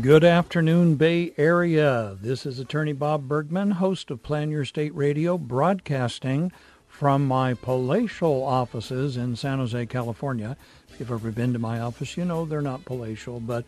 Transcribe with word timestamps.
Good 0.00 0.24
afternoon, 0.24 0.96
Bay 0.96 1.32
Area. 1.38 2.18
This 2.20 2.44
is 2.44 2.58
attorney 2.58 2.92
Bob 2.92 3.28
Bergman, 3.28 3.70
host 3.70 4.10
of 4.10 4.22
Plan 4.22 4.50
Your 4.50 4.62
Estate 4.62 4.94
Radio, 4.94 5.38
broadcasting 5.38 6.52
from 6.86 7.26
my 7.26 7.54
palatial 7.54 8.42
offices 8.42 9.16
in 9.16 9.36
San 9.36 9.58
Jose, 9.58 9.86
California. 9.86 10.56
If 10.88 11.00
you've 11.00 11.12
ever 11.12 11.30
been 11.30 11.52
to 11.54 11.58
my 11.58 11.80
office, 11.80 12.16
you 12.16 12.24
know 12.24 12.44
they're 12.44 12.60
not 12.60 12.84
palatial, 12.84 13.40
but 13.40 13.64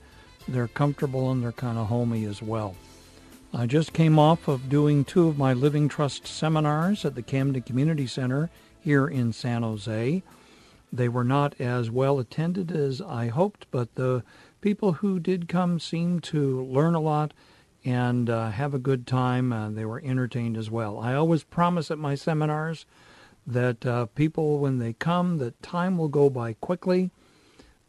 they're 0.47 0.69
comfortable 0.69 1.31
and 1.31 1.43
they're 1.43 1.53
kind 1.53 1.79
of 1.79 1.87
homey 1.87 2.25
as 2.25 2.43
well. 2.43 2.75
I 3.55 3.67
just 3.67 3.93
came 3.93 4.19
off 4.19 4.49
of 4.49 4.69
doing 4.69 5.05
two 5.05 5.29
of 5.29 5.39
my 5.39 5.55
Living 5.55 5.89
Trust 5.89 6.27
seminars 6.27 7.05
at 7.05 7.15
the 7.15 7.23
Camden 7.23 7.63
Community 7.63 8.07
Center 8.07 8.51
here 8.81 9.07
in 9.07 9.33
San 9.33 9.63
Jose. 9.63 10.23
They 10.93 11.09
were 11.09 11.25
not 11.25 11.59
as 11.61 11.91
well 11.91 12.19
attended 12.19 12.73
as 12.73 13.01
I 13.03 13.29
hoped, 13.29 13.67
but 13.71 13.95
the 13.95 14.25
people 14.61 14.95
who 14.95 15.19
did 15.19 15.49
come 15.49 15.79
seemed 15.81 16.23
to 16.25 16.65
learn 16.65 16.95
a 16.95 17.01
lot 17.01 17.33
and 17.85 18.29
uh, 18.29 18.51
have 18.51 18.75
a 18.75 18.79
good 18.79 19.07
time. 19.07 19.53
Uh, 19.53 19.71
they 19.71 19.85
were 19.85 20.03
entertained 20.05 20.57
as 20.57 20.71
well. 20.71 20.99
I 20.99 21.15
always 21.15 21.45
promise 21.45 21.91
at 21.91 21.99
my 21.99 22.15
seminars 22.15 22.87
that 23.47 23.87
uh, 23.87 24.07
people, 24.07 24.59
when 24.59 24.79
they 24.79 24.93
come, 24.93 25.39
that 25.39 25.63
time 25.63 25.97
will 25.97 26.09
go 26.09 26.29
by 26.29 26.55
quickly 26.55 27.11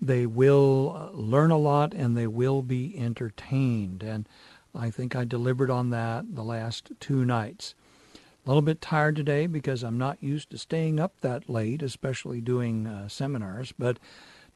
they 0.02 0.26
will 0.26 0.96
uh, 0.96 1.18
learn 1.18 1.52
a 1.52 1.58
lot 1.58 1.94
and 1.94 2.16
they 2.16 2.28
will 2.28 2.62
be 2.62 2.98
entertained. 2.98 4.04
And 4.04 4.28
I 4.74 4.90
think 4.90 5.16
I 5.16 5.26
delivered 5.26 5.70
on 5.70 5.90
that 5.90 6.36
the 6.36 6.44
last 6.44 6.92
two 7.00 7.26
nights. 7.26 7.76
A 8.46 8.50
little 8.50 8.62
bit 8.62 8.82
tired 8.82 9.16
today 9.16 9.46
because 9.48 9.84
I'm 9.84 9.98
not 9.98 10.24
used 10.24 10.50
to 10.52 10.58
staying 10.58 11.00
up 11.00 11.14
that 11.22 11.50
late, 11.50 11.82
especially 11.82 12.40
doing 12.40 12.88
uh, 12.88 13.10
seminars. 13.10 13.74
But 13.78 14.00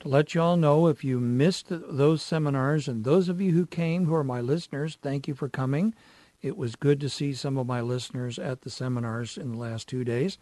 to 0.04 0.10
let 0.10 0.36
you 0.36 0.42
all 0.42 0.58
know, 0.58 0.88
if 0.88 1.06
you 1.06 1.18
missed 1.20 1.68
those 1.70 2.22
seminars, 2.22 2.90
and 2.90 3.06
those 3.06 3.30
of 3.30 3.40
you 3.40 3.54
who 3.54 3.66
came 3.66 4.06
who 4.06 4.14
are 4.14 4.24
my 4.24 4.42
listeners, 4.42 4.98
thank 5.02 5.30
you 5.30 5.34
for 5.34 5.48
coming. 5.48 5.96
It 6.42 6.58
was 6.58 6.76
good 6.76 7.00
to 7.00 7.10
see 7.10 7.34
some 7.34 7.58
of 7.58 7.68
my 7.68 7.80
listeners 7.80 8.38
at 8.38 8.62
the 8.62 8.70
seminars 8.70 9.38
in 9.38 9.54
the 9.54 9.58
last 9.58 9.88
two 9.88 10.04
days. 10.04 10.38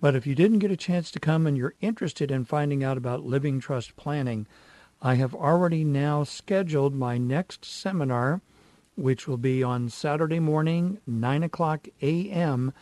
But 0.00 0.16
if 0.16 0.26
you 0.26 0.34
didn't 0.34 0.58
get 0.58 0.72
a 0.72 0.76
chance 0.76 1.12
to 1.12 1.20
come 1.20 1.46
and 1.46 1.56
you're 1.56 1.74
interested 1.80 2.32
in 2.32 2.44
finding 2.44 2.82
out 2.82 2.96
about 2.96 3.24
living 3.24 3.60
trust 3.60 3.94
planning, 3.94 4.48
I 5.00 5.14
have 5.14 5.36
already 5.36 5.84
now 5.84 6.24
scheduled 6.24 6.92
my 6.92 7.16
next 7.16 7.64
seminar, 7.64 8.40
which 8.96 9.28
will 9.28 9.36
be 9.36 9.62
on 9.62 9.88
Saturday 9.88 10.40
morning, 10.40 10.98
9 11.06 11.44
o'clock 11.44 11.86
a.m., 12.02 12.72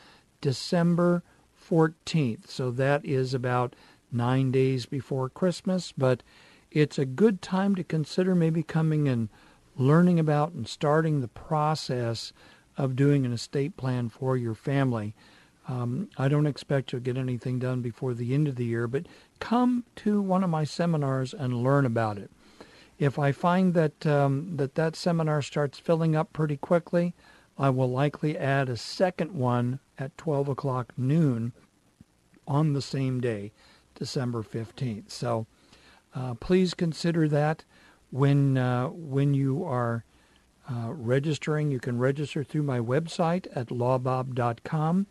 December 0.41 1.23
14th. 1.71 2.49
So 2.49 2.71
that 2.71 3.05
is 3.05 3.34
about 3.34 3.77
nine 4.12 4.50
days 4.50 4.87
before 4.87 5.28
Christmas, 5.28 5.92
but 5.92 6.22
it's 6.70 6.98
a 6.98 7.04
good 7.04 7.41
time 7.42 7.75
to 7.75 7.84
consider 7.84 8.34
maybe 8.34 8.62
coming 8.62 9.09
and 9.09 9.28
learning 9.76 10.19
about 10.19 10.53
and 10.53 10.69
starting 10.69 11.20
the 11.20 11.28
process 11.28 12.32
of 12.76 12.97
doing 12.97 13.25
an 13.25 13.32
estate 13.32 13.76
plan 13.76 14.09
for 14.09 14.37
your 14.37 14.54
family. 14.54 15.15
Um, 15.69 16.10
I 16.19 16.28
don't 16.28 16.47
expect 16.47 16.92
you'll 16.92 17.00
get 17.00 17.16
anything 17.16 17.59
done 17.59 17.81
before 17.81 18.15
the 18.15 18.34
end 18.34 18.48
of 18.48 18.56
the 18.56 18.66
year, 18.66 18.87
but 18.87 19.06
come 19.41 19.84
to 19.97 20.21
one 20.21 20.44
of 20.44 20.50
my 20.50 20.65
seminars 20.65 21.32
and 21.32 21.62
learn 21.62 21.86
about 21.86 22.19
it. 22.19 22.31
If 22.98 23.19
I 23.19 23.32
find 23.32 23.75
that 23.75 24.06
um, 24.06 24.56
that 24.56 24.75
that 24.76 24.94
seminar 24.94 25.42
starts 25.42 25.78
filling 25.78 26.15
up 26.15 26.32
pretty 26.32 26.56
quickly, 26.56 27.15
I 27.59 27.71
will 27.71 27.91
likely 27.91 28.36
add 28.36 28.69
a 28.69 28.76
second 28.76 29.32
one 29.32 29.81
at 29.98 30.16
12 30.19 30.48
o'clock 30.48 30.92
noon 30.97 31.53
on 32.47 32.72
the 32.72 32.82
same 32.82 33.21
day, 33.21 33.53
December 33.94 34.43
15th. 34.43 35.10
So 35.10 35.47
uh, 36.15 36.34
please 36.34 36.75
consider 36.75 37.28
that 37.28 37.65
when 38.10 38.56
uh, 38.56 38.88
when 38.88 39.34
you 39.34 39.65
are 39.65 40.05
uh, 40.71 40.93
registering. 40.93 41.71
You 41.71 41.81
can 41.81 41.99
register 41.99 42.43
through 42.44 42.62
my 42.62 42.78
website 42.78 43.47
at 43.54 43.69
lawbob.com 43.69 45.06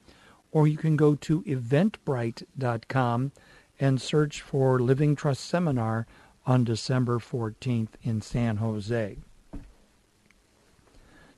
or 0.52 0.68
you 0.68 0.78
can 0.78 0.96
go 0.96 1.16
to 1.16 1.42
eventbrite.com 1.44 3.32
and 3.80 4.02
search 4.02 4.42
for 4.42 4.80
Living 4.80 5.16
Trust 5.16 5.46
Seminar 5.46 6.06
on 6.46 6.64
December 6.64 7.20
14th 7.20 7.90
in 8.04 8.22
San 8.22 8.58
Jose. 8.58 9.18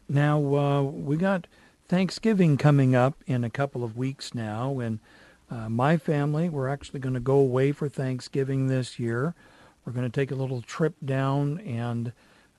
Now, 0.07 0.55
uh, 0.55 0.81
we 0.83 1.17
got 1.17 1.47
Thanksgiving 1.87 2.57
coming 2.57 2.95
up 2.95 3.23
in 3.25 3.43
a 3.43 3.49
couple 3.49 3.83
of 3.83 3.97
weeks 3.97 4.35
now, 4.35 4.79
and 4.79 4.99
uh, 5.49 5.69
my 5.69 5.97
family, 5.97 6.49
we're 6.49 6.67
actually 6.67 6.99
going 6.99 7.13
to 7.13 7.19
go 7.19 7.37
away 7.37 7.71
for 7.71 7.87
Thanksgiving 7.87 8.67
this 8.67 8.99
year. 8.99 9.35
We're 9.85 9.93
going 9.93 10.09
to 10.09 10.21
take 10.21 10.31
a 10.31 10.35
little 10.35 10.61
trip 10.61 10.95
down, 11.03 11.59
and 11.59 12.11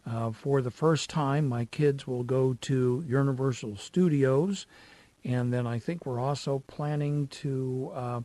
uh, 0.09 0.31
for 0.31 0.63
the 0.63 0.71
first 0.71 1.11
time, 1.11 1.49
my 1.49 1.65
kids 1.65 2.07
will 2.07 2.23
go 2.23 2.57
to 2.63 3.05
Universal 3.07 3.77
Studios 3.77 4.67
and 5.27 5.53
then 5.53 5.67
I 5.67 5.79
think 5.81 6.07
we're 6.07 6.21
also 6.21 6.63
planning 6.69 7.27
to 7.29 7.91
uh, 7.95 8.21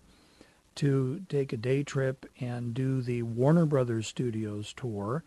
to 0.75 1.21
take 1.27 1.51
a 1.51 1.57
day 1.57 1.83
trip 1.83 2.27
and 2.39 2.73
do 2.73 3.01
the 3.01 3.23
Warner 3.23 3.65
Brothers 3.65 4.07
Studios 4.07 4.73
tour. 4.73 5.23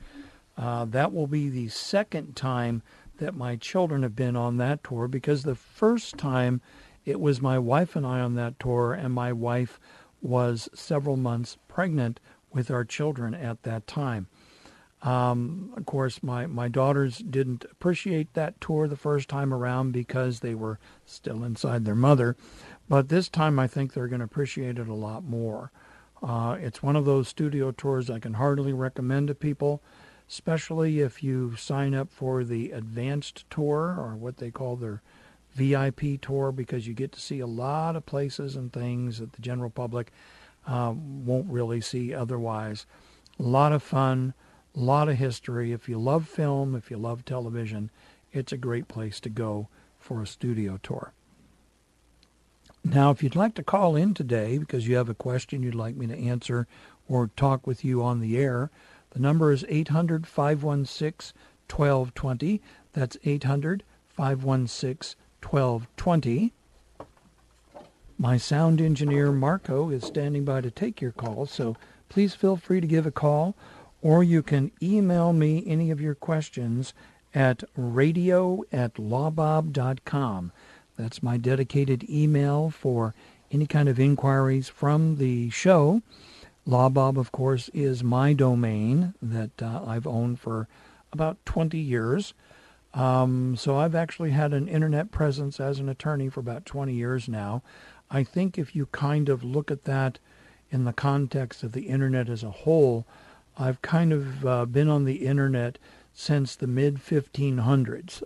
Uh, 0.57 0.85
that 0.87 1.13
will 1.13 1.27
be 1.27 1.49
the 1.49 1.69
second 1.69 2.37
time 2.37 2.83
that 3.19 3.35
my 3.35 3.57
children 3.57 4.03
have 4.05 4.15
been 4.15 4.37
on 4.37 4.57
that 4.59 4.85
tour 4.85 5.09
because 5.09 5.43
the 5.43 5.57
first 5.57 6.17
time 6.17 6.61
it 7.05 7.21
was 7.21 7.41
my 7.41 7.59
wife 7.59 7.97
and 7.97 8.07
I 8.07 8.21
on 8.21 8.35
that 8.35 8.59
tour, 8.59 8.93
and 8.93 9.13
my 9.13 9.33
wife 9.33 9.79
was 10.23 10.69
several 10.75 11.17
months 11.17 11.59
pregnant 11.69 12.21
with 12.51 12.71
our 12.71 12.85
children 12.85 13.35
at 13.35 13.63
that 13.65 13.87
time. 13.87 14.29
Um, 15.03 15.75
of 15.77 15.85
course, 15.85 16.23
my, 16.23 16.47
my 16.47 16.69
daughters 16.69 17.19
didn't 17.19 17.67
appreciate 17.71 18.33
that 18.33 18.59
tour 18.59 18.89
the 18.89 18.97
first 18.97 19.29
time 19.29 19.53
around 19.53 19.93
because 19.93 20.41
they 20.41 20.55
were 20.55 20.79
still 21.05 21.45
inside 21.45 21.85
their 21.85 21.95
mother. 21.95 22.37
But 22.89 23.11
this 23.11 23.29
time, 23.29 23.59
I 23.59 23.67
think 23.67 23.93
they're 23.93 24.09
going 24.09 24.21
to 24.21 24.25
appreciate 24.25 24.79
it 24.79 24.89
a 24.89 24.95
lot 24.95 25.23
more. 25.23 25.71
Uh, 26.23 26.57
it's 26.59 26.83
one 26.83 26.97
of 26.97 27.05
those 27.05 27.29
studio 27.29 27.71
tours 27.71 28.09
I 28.09 28.19
can 28.19 28.35
heartily 28.35 28.73
recommend 28.73 29.29
to 29.29 29.35
people, 29.35 29.83
especially 30.27 31.01
if 31.01 31.23
you 31.23 31.55
sign 31.57 31.95
up 31.95 32.11
for 32.11 32.43
the 32.43 32.71
advanced 32.71 33.45
tour 33.51 33.95
or 33.99 34.17
what 34.17 34.39
they 34.39 34.51
call 34.51 34.77
their 34.77 35.03
VIP 35.55 36.21
tour, 36.21 36.53
because 36.53 36.87
you 36.87 36.95
get 36.95 37.13
to 37.13 37.21
see 37.21 37.41
a 37.41 37.47
lot 37.47 37.97
of 37.97 38.07
places 38.07 38.57
and 38.57 38.73
things 38.73 39.19
that 39.19 39.33
the 39.33 39.43
general 39.43 39.71
public 39.71 40.13
uh, 40.67 40.93
won't 40.95 41.51
really 41.51 41.81
see 41.81 42.13
otherwise. 42.13 42.87
A 43.39 43.43
lot 43.43 43.73
of 43.73 43.83
fun 43.83 44.35
a 44.77 44.81
lot 44.81 45.09
of 45.09 45.17
history. 45.17 45.73
If 45.73 45.89
you 45.89 45.99
love 45.99 46.29
film, 46.29 46.75
if 46.75 46.91
you 46.91 46.97
love 46.97 47.25
television, 47.25 47.91
it's 48.33 48.53
a 48.53 48.57
great 48.57 48.89
place 48.89 49.21
to 49.21 49.29
go 49.29 49.69
for 49.99 50.21
a 50.21 50.27
studio 50.27 50.79
tour. 50.83 51.13
Now, 52.83 53.11
if 53.11 53.23
you'd 53.23 53.37
like 53.37 53.55
to 53.55 53.63
call 53.63 53.97
in 53.97 54.13
today 54.13 54.59
because 54.59 54.87
you 54.87 54.97
have 54.97 55.09
a 55.09 55.15
question 55.15 55.63
you'd 55.63 55.75
like 55.75 55.97
me 55.97 56.07
to 56.07 56.19
answer 56.19 56.67
or 57.09 57.31
talk 57.37 57.67
with 57.67 57.85
you 57.85 58.03
on 58.03 58.21
the 58.21 58.37
air, 58.37 58.71
the 59.11 59.21
number 59.21 59.53
is 59.53 59.65
800 59.69 60.27
516 60.27 61.33
1220. 61.71 62.61
That's 62.93 63.17
800 63.25 63.85
516 64.09 65.15
1220. 65.45 66.53
My 68.17 68.37
sound 68.37 68.81
engineer, 68.81 69.33
Marco, 69.33 69.91
is 69.91 70.05
standing 70.05 70.45
by 70.45 70.61
to 70.61 70.71
take 70.71 71.01
your 71.01 71.13
call, 71.13 71.47
so 71.47 71.77
please 72.09 72.35
feel 72.35 72.57
free 72.57 72.81
to 72.81 72.87
give 72.87 73.07
a 73.07 73.11
call 73.11 73.57
or 74.05 74.23
you 74.23 74.43
can 74.43 74.71
email 74.83 75.33
me 75.33 75.65
any 75.67 75.91
of 75.91 75.99
your 75.99 76.15
questions 76.15 76.93
at 77.35 77.65
radio 77.75 78.63
at 78.71 78.95
lawbob.com. 78.95 80.53
That's 80.99 81.23
my 81.23 81.39
dedicated 81.39 82.09
email 82.09 82.69
for 82.69 83.15
any 83.51 83.67
kind 83.67 83.89
of 83.89 83.99
inquiries 83.99 84.69
from 84.69 85.17
the 85.17 85.49
show. 85.49 86.03
LawBob, 86.69 87.17
of 87.17 87.33
course, 87.33 87.71
is 87.73 88.05
my 88.05 88.35
domain 88.35 89.15
that 89.23 89.63
uh, 89.63 89.83
I've 89.87 90.07
owned 90.07 90.39
for 90.39 90.69
about 91.11 91.39
20 91.47 91.79
years. 91.79 92.35
Um, 92.95 93.57
so 93.57 93.77
I've 93.77 93.95
actually 93.95 94.31
had 94.31 94.53
an 94.53 94.69
internet 94.69 95.11
presence 95.11 95.59
as 95.59 95.81
an 95.81 95.89
attorney 95.89 96.29
for 96.29 96.41
about 96.41 96.65
20 96.65 96.93
years 96.93 97.29
now. 97.29 97.63
I 98.11 98.23
think 98.23 98.57
if 98.57 98.77
you 98.77 98.87
kind 98.87 99.29
of 99.29 99.43
look 99.43 99.71
at 99.71 99.85
that 99.85 100.19
in 100.71 100.85
the 100.85 100.93
context 100.93 101.63
of 101.63 101.73
the 101.73 101.89
internet 101.89 102.29
as 102.29 102.43
a 102.43 102.51
whole, 102.51 103.05
I've 103.59 103.83
kind 103.83 104.13
of 104.13 104.47
uh, 104.47 104.65
been 104.67 104.89
on 104.89 105.05
the 105.05 105.27
internet 105.27 105.79
since 106.13 106.55
the 106.55 106.69
mid 106.69 106.97
1500s. 106.97 108.23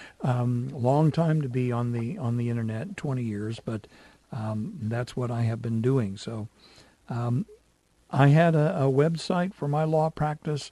um, 0.22 0.68
long 0.68 1.10
time 1.10 1.42
to 1.42 1.48
be 1.48 1.72
on 1.72 1.92
the 1.92 2.16
on 2.16 2.36
the 2.36 2.48
internet, 2.48 2.96
20 2.96 3.22
years, 3.22 3.60
but 3.60 3.86
um, 4.32 4.74
that's 4.82 5.16
what 5.16 5.30
I 5.30 5.42
have 5.42 5.60
been 5.60 5.80
doing. 5.80 6.16
So 6.16 6.48
um, 7.08 7.46
I 8.10 8.28
had 8.28 8.54
a, 8.54 8.76
a, 8.76 8.90
website 8.90 9.54
for 9.54 9.68
my 9.68 9.84
law 9.84 10.10
practice 10.10 10.70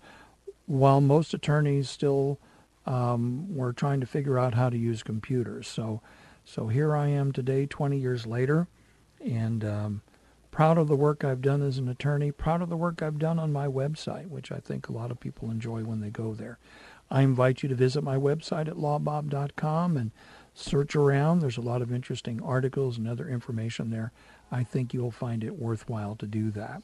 while 0.66 1.00
most 1.00 1.34
attorneys 1.34 1.88
still 1.90 2.38
um, 2.86 3.54
were 3.54 3.72
trying 3.72 4.00
to 4.00 4.06
figure 4.06 4.38
out 4.38 4.54
how 4.54 4.70
to 4.70 4.76
use 4.76 5.02
computers. 5.02 5.68
So 5.68 6.00
so 6.44 6.68
here 6.68 6.96
I 6.96 7.08
am 7.08 7.32
today, 7.32 7.66
20 7.66 7.96
years 7.96 8.26
later, 8.26 8.66
and 9.24 9.64
um, 9.64 10.02
proud 10.50 10.76
of 10.76 10.88
the 10.88 10.96
work 10.96 11.24
I've 11.24 11.40
done 11.40 11.62
as 11.62 11.78
an 11.78 11.88
attorney, 11.88 12.32
proud 12.32 12.62
of 12.62 12.68
the 12.68 12.76
work 12.76 13.00
I've 13.00 13.18
done 13.18 13.38
on 13.38 13.52
my 13.52 13.66
website, 13.66 14.28
which 14.28 14.50
I 14.50 14.58
think 14.58 14.88
a 14.88 14.92
lot 14.92 15.10
of 15.10 15.20
people 15.20 15.50
enjoy 15.50 15.84
when 15.84 16.00
they 16.00 16.10
go 16.10 16.34
there. 16.34 16.58
I 17.10 17.22
invite 17.22 17.62
you 17.62 17.68
to 17.68 17.74
visit 17.74 18.02
my 18.02 18.16
website 18.16 18.68
at 18.68 18.76
lawbob.com 18.76 19.96
and 19.96 20.10
search 20.54 20.96
around. 20.96 21.40
There's 21.40 21.58
a 21.58 21.62
lot 21.62 21.82
of 21.82 21.92
interesting 21.92 22.42
articles 22.42 22.98
and 22.98 23.06
other 23.06 23.28
information 23.28 23.90
there. 23.90 24.12
I 24.50 24.64
think 24.64 24.92
you'll 24.92 25.10
find 25.10 25.44
it 25.44 25.58
worthwhile 25.58 26.16
to 26.16 26.26
do 26.26 26.50
that. 26.52 26.82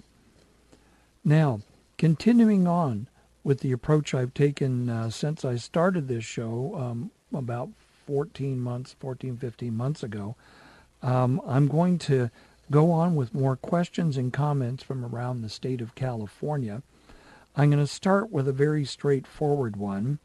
Now, 1.24 1.60
continuing 1.96 2.66
on 2.66 3.08
with 3.44 3.60
the 3.60 3.72
approach 3.72 4.14
I've 4.14 4.34
taken 4.34 4.88
uh, 4.88 5.10
since 5.10 5.44
I 5.44 5.56
started 5.56 6.08
this 6.08 6.24
show 6.24 6.74
um, 6.76 7.10
about 7.32 7.70
14 8.06 8.58
months, 8.60 8.94
14, 8.98 9.36
15 9.36 9.74
months 9.74 10.02
ago, 10.02 10.36
um, 11.02 11.40
I'm 11.46 11.68
going 11.68 11.98
to 12.00 12.30
go 12.70 12.90
on 12.90 13.14
with 13.14 13.34
more 13.34 13.56
questions 13.56 14.16
and 14.16 14.32
comments 14.32 14.82
from 14.82 15.04
around 15.04 15.42
the 15.42 15.48
state 15.48 15.80
of 15.80 15.94
California. 15.94 16.82
I'm 17.56 17.70
going 17.70 17.82
to 17.82 17.86
start 17.86 18.30
with 18.30 18.46
a 18.46 18.52
very 18.52 18.84
straightforward 18.84 19.76
one 19.76 20.18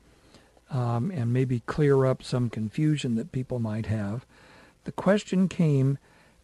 um, 0.69 1.11
and 1.11 1.31
maybe 1.31 1.61
clear 1.61 2.05
up 2.05 2.23
some 2.23 2.49
confusion 2.49 3.15
that 3.15 3.31
people 3.31 3.59
might 3.59 3.85
have. 3.85 4.25
The 4.83 4.91
question 4.91 5.47
came 5.47 5.97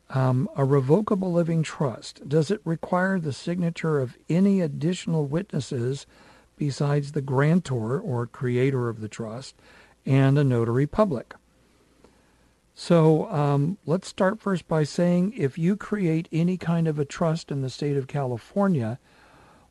um, 0.10 0.50
a 0.56 0.66
revocable 0.66 1.32
living 1.32 1.62
trust, 1.62 2.28
does 2.28 2.50
it 2.50 2.62
require 2.66 3.20
the 3.20 3.34
signature 3.34 4.00
of 4.00 4.18
any 4.28 4.62
additional 4.62 5.26
witnesses 5.26 6.08
besides 6.60 7.14
the 7.14 7.22
grantor 7.22 8.00
or 8.00 8.28
creator 8.28 8.88
of 8.90 9.02
the 9.02 9.10
trust 9.10 9.56
and 10.06 10.38
a 10.38 10.44
notary 10.44 10.86
public? 10.86 11.34
So 12.76 13.30
um, 13.30 13.78
let's 13.86 14.08
start 14.08 14.40
first 14.40 14.68
by 14.68 14.84
saying 14.84 15.34
if 15.36 15.58
you 15.58 15.76
create 15.76 16.30
any 16.32 16.56
kind 16.56 16.88
of 16.88 17.00
a 17.00 17.06
trust 17.06 17.52
in 17.52 17.62
the 17.62 17.70
state 17.70 17.98
of 17.98 18.08
California, 18.08 19.00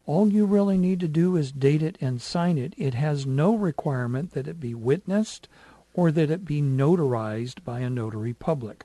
all 0.05 0.29
you 0.29 0.46
really 0.46 0.76
need 0.76 1.00
to 1.00 1.08
do 1.08 1.37
is 1.37 1.52
date 1.52 1.82
it 1.82 1.96
and 2.00 2.20
sign 2.20 2.58
it. 2.58 2.75
It 2.76 2.94
has 2.94 3.26
no 3.26 3.55
requirement 3.55 4.32
that 4.32 4.49
it 4.49 4.58
be 4.58 4.75
witnessed 4.75 5.49
or 5.94 6.11
that 6.11 6.31
it 6.31 6.44
be 6.44 6.61
notarized 6.61 7.62
by 7.64 7.81
a 7.81 7.90
notary 7.90 8.32
public. 8.32 8.85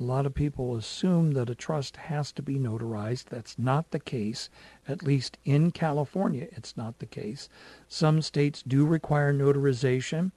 A 0.00 0.04
lot 0.04 0.24
of 0.24 0.32
people 0.32 0.76
assume 0.76 1.32
that 1.32 1.50
a 1.50 1.54
trust 1.54 1.98
has 1.98 2.32
to 2.32 2.42
be 2.42 2.58
notarized. 2.58 3.26
That's 3.26 3.58
not 3.58 3.90
the 3.90 4.00
case. 4.00 4.48
At 4.88 5.02
least 5.02 5.36
in 5.44 5.72
California, 5.72 6.48
it's 6.52 6.74
not 6.74 7.00
the 7.00 7.06
case. 7.06 7.50
Some 7.86 8.22
states 8.22 8.62
do 8.66 8.86
require 8.86 9.34
notarization. 9.34 10.32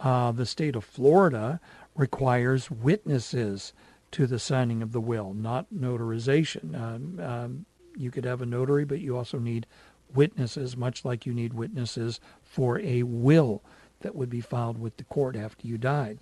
Uh, 0.00 0.32
the 0.32 0.44
state 0.44 0.74
of 0.74 0.84
Florida 0.84 1.60
requires 1.94 2.68
witnesses 2.68 3.72
to 4.10 4.26
the 4.26 4.40
signing 4.40 4.82
of 4.82 4.90
the 4.90 5.00
will, 5.00 5.34
not 5.34 5.66
notarization. 5.72 6.74
Um, 6.74 7.20
um, 7.20 7.66
you 7.96 8.10
could 8.10 8.24
have 8.24 8.42
a 8.42 8.46
notary, 8.46 8.84
but 8.84 8.98
you 8.98 9.16
also 9.16 9.38
need 9.38 9.66
witnesses, 10.12 10.76
much 10.76 11.04
like 11.04 11.26
you 11.26 11.32
need 11.32 11.54
witnesses 11.54 12.18
for 12.42 12.80
a 12.80 13.04
will 13.04 13.62
that 14.00 14.16
would 14.16 14.30
be 14.30 14.40
filed 14.40 14.78
with 14.78 14.96
the 14.96 15.04
court 15.04 15.36
after 15.36 15.68
you 15.68 15.78
died. 15.78 16.18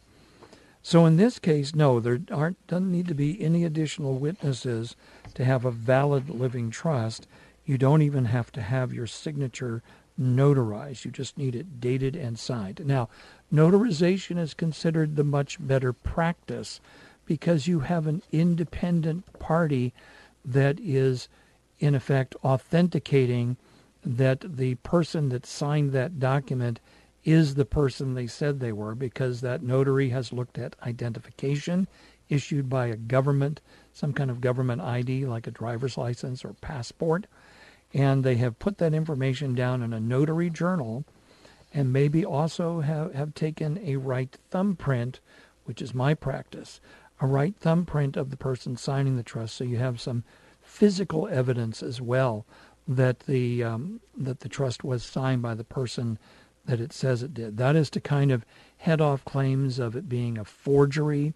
So 0.89 1.05
in 1.05 1.19
this 1.19 1.39
case, 1.39 1.75
no, 1.75 2.01
there 2.01 2.19
aren't 2.31 2.67
doesn't 2.67 2.91
need 2.91 3.09
to 3.09 3.15
be 3.15 3.43
any 3.43 3.63
additional 3.63 4.15
witnesses 4.15 4.97
to 5.35 5.45
have 5.45 5.67
a 5.67 5.71
valid 5.71 6.31
living 6.31 6.71
trust. 6.71 7.27
You 7.67 7.77
don't 7.77 8.01
even 8.01 8.25
have 8.25 8.51
to 8.53 8.63
have 8.63 8.95
your 8.95 9.07
signature 9.07 9.83
notarized. 10.19 11.05
You 11.05 11.11
just 11.11 11.37
need 11.37 11.55
it 11.55 11.79
dated 11.79 12.17
and 12.17 12.39
signed. 12.39 12.81
Now, 12.87 13.11
Notarization 13.53 14.39
is 14.39 14.55
considered 14.55 15.17
the 15.17 15.25
much 15.25 15.59
better 15.61 15.93
practice 15.93 16.81
because 17.27 17.67
you 17.67 17.81
have 17.81 18.07
an 18.07 18.23
independent 18.33 19.39
party 19.39 19.93
that 20.43 20.81
is, 20.81 21.29
in 21.81 21.95
effect, 21.95 22.35
authenticating 22.43 23.59
that 24.03 24.57
the 24.57 24.77
person 24.77 25.29
that 25.29 25.45
signed 25.45 25.93
that 25.93 26.19
document 26.19 26.81
is 27.25 27.55
the 27.55 27.65
person 27.65 28.15
they 28.15 28.27
said 28.27 28.61
they 28.61 28.73
were 28.73 28.95
because 28.95 29.41
that 29.41 29.63
notary 29.63 30.11
has 30.11 30.33
looked 30.33 30.59
at 30.59 30.77
identification 30.83 31.87
issued 32.29 32.69
by 32.69 32.87
a 32.87 32.97
government, 32.97 33.61
some 33.93 34.13
kind 34.13 34.31
of 34.31 34.41
government 34.41 34.81
ID 34.81 35.27
like 35.27 35.47
a 35.47 35.53
driver's 35.53 35.97
license 35.97 36.45
or 36.45 36.53
passport, 36.55 37.27
and 37.95 38.23
they 38.23 38.37
have 38.37 38.59
put 38.59 38.79
that 38.79 38.95
information 38.95 39.55
down 39.55 39.83
in 39.83 39.93
a 39.93 40.01
notary 40.01 40.51
journal 40.51 41.05
and 41.73 41.93
maybe 41.93 42.25
also 42.25 42.81
have, 42.81 43.15
have 43.15 43.35
taken 43.35 43.79
a 43.83 43.97
right 43.97 44.37
thumbprint, 44.51 45.21
which 45.65 45.83
is 45.83 45.95
my 45.95 46.15
practice, 46.15 46.81
a 47.21 47.27
right 47.27 47.55
thumbprint 47.57 48.17
of 48.17 48.31
the 48.31 48.37
person 48.37 48.77
signing 48.77 49.17
the 49.17 49.23
trust, 49.23 49.57
so 49.57 49.65
you 49.65 49.77
have 49.77 50.01
some 50.01 50.25
physical 50.63 51.27
evidence 51.29 51.83
as 51.83 52.01
well 52.01 52.47
that 52.87 53.21
the 53.21 53.63
um, 53.63 54.01
that 54.17 54.41
the 54.41 54.49
trust 54.49 54.83
was 54.83 55.05
signed 55.05 55.43
by 55.43 55.55
the 55.55 55.65
person 55.65 56.19
that 56.69 56.81
it 56.81 56.93
says 56.93 57.23
it 57.23 57.33
did. 57.33 57.57
That 57.57 57.77
is 57.77 57.89
to 57.91 58.01
kind 58.01 58.31
of 58.31 58.45
head 58.77 59.01
off 59.01 59.25
claims 59.25 59.79
of 59.79 59.97
it 59.97 60.07
being 60.07 60.37
a 60.37 60.45
forgery 60.45 61.33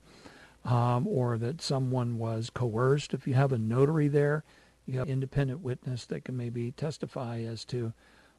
um, 0.62 1.08
or 1.08 1.38
that 1.38 1.62
someone 1.62 2.18
was 2.18 2.50
coerced. 2.50 3.14
If 3.14 3.26
you 3.26 3.32
have 3.32 3.50
a 3.50 3.58
notary 3.58 4.08
there, 4.08 4.44
you 4.84 4.98
have 4.98 5.08
independent 5.08 5.60
witness 5.60 6.04
that 6.06 6.24
can 6.24 6.36
maybe 6.36 6.72
testify 6.72 7.40
as 7.40 7.64
to 7.66 7.94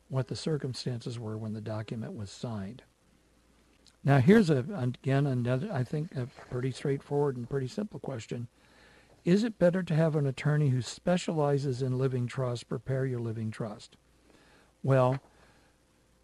what 0.10 0.28
the 0.28 0.36
circumstances 0.36 1.18
were 1.18 1.36
when 1.36 1.54
the 1.54 1.62
document 1.62 2.14
was 2.14 2.30
signed. 2.30 2.84
Now, 4.04 4.20
here's 4.20 4.52
a, 4.52 4.58
again 4.78 5.26
another, 5.26 5.70
I 5.74 5.84
think, 5.84 6.16
a 6.16 6.28
pretty 6.52 6.72
straightforward 6.72 7.38
and 7.38 7.50
pretty 7.50 7.70
simple 7.70 8.00
question. 8.00 8.48
Is 9.26 9.44
it 9.44 9.58
better 9.58 9.82
to 9.82 9.96
have 9.96 10.16
an 10.16 10.28
attorney 10.28 10.70
who 10.70 10.84
specializes 10.84 11.82
in 11.82 11.98
living 11.98 12.28
trust 12.28 12.70
prepare 12.70 13.08
your 13.08 13.22
living 13.22 13.50
trust? 13.50 13.98
Well, 14.84 15.20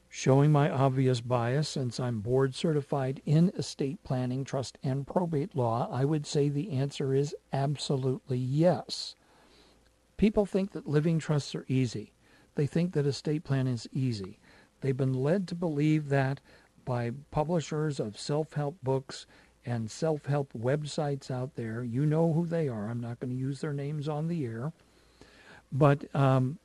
showing 0.09 0.51
my 0.51 0.69
obvious 0.69 1.21
bias, 1.21 1.69
since 1.69 1.99
I'm 1.99 2.19
board 2.19 2.55
certified 2.55 3.21
in 3.25 3.49
estate 3.55 4.03
planning, 4.03 4.43
trust, 4.43 4.77
and 4.83 5.05
probate 5.05 5.55
law, 5.55 5.87
I 5.91 6.03
would 6.03 6.25
say 6.25 6.49
the 6.49 6.71
answer 6.71 7.13
is 7.13 7.35
absolutely 7.53 8.39
yes. 8.39 9.15
People 10.17 10.45
think 10.45 10.71
that 10.71 10.87
living 10.87 11.19
trusts 11.19 11.53
are 11.53 11.65
easy. 11.67 12.11
They 12.55 12.65
think 12.65 12.93
that 12.93 13.05
estate 13.05 13.43
planning 13.43 13.75
is 13.75 13.87
easy. 13.93 14.39
They've 14.81 14.97
been 14.97 15.13
led 15.13 15.47
to 15.49 15.55
believe 15.55 16.09
that 16.09 16.41
by 16.83 17.11
publishers 17.29 17.99
of 17.99 18.19
self 18.19 18.53
help 18.53 18.77
books 18.81 19.27
and 19.65 19.91
self 19.91 20.25
help 20.25 20.51
websites 20.53 21.29
out 21.29 21.55
there. 21.55 21.83
You 21.83 22.05
know 22.05 22.33
who 22.33 22.45
they 22.45 22.67
are. 22.67 22.89
I'm 22.89 22.99
not 22.99 23.19
going 23.19 23.31
to 23.31 23.39
use 23.39 23.61
their 23.61 23.73
names 23.73 24.09
on 24.09 24.27
the 24.27 24.43
air. 24.45 24.73
But 25.71 26.13
um, 26.15 26.57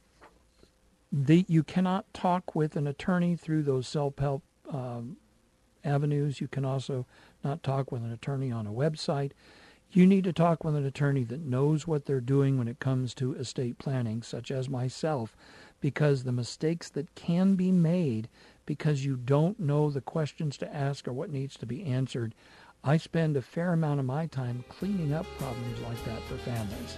you 1.48 1.62
cannot 1.62 2.12
talk 2.12 2.54
with 2.54 2.76
an 2.76 2.86
attorney 2.86 3.36
through 3.36 3.62
those 3.62 3.86
self 3.86 4.18
help 4.18 4.42
um, 4.70 5.16
avenues. 5.84 6.40
You 6.40 6.48
can 6.48 6.64
also 6.64 7.06
not 7.42 7.62
talk 7.62 7.92
with 7.92 8.02
an 8.02 8.12
attorney 8.12 8.50
on 8.50 8.66
a 8.66 8.72
website. 8.72 9.32
You 9.90 10.06
need 10.06 10.24
to 10.24 10.32
talk 10.32 10.64
with 10.64 10.74
an 10.74 10.84
attorney 10.84 11.22
that 11.24 11.40
knows 11.40 11.86
what 11.86 12.06
they're 12.06 12.20
doing 12.20 12.58
when 12.58 12.66
it 12.66 12.80
comes 12.80 13.14
to 13.14 13.34
estate 13.34 13.78
planning, 13.78 14.22
such 14.22 14.50
as 14.50 14.68
myself 14.68 15.36
because 15.80 16.24
the 16.24 16.32
mistakes 16.32 16.88
that 16.90 17.14
can 17.14 17.54
be 17.54 17.70
made 17.70 18.28
because 18.66 19.04
you 19.04 19.16
don't 19.16 19.60
know 19.60 19.90
the 19.90 20.00
questions 20.00 20.56
to 20.56 20.74
ask 20.74 21.06
or 21.06 21.12
what 21.12 21.30
needs 21.30 21.56
to 21.58 21.66
be 21.66 21.84
answered. 21.84 22.34
I 22.82 22.96
spend 22.96 23.36
a 23.36 23.42
fair 23.42 23.72
amount 23.72 24.00
of 24.00 24.06
my 24.06 24.26
time 24.26 24.64
cleaning 24.68 25.12
up 25.12 25.26
problems 25.38 25.80
like 25.80 26.02
that 26.06 26.22
for 26.22 26.36
families. 26.38 26.96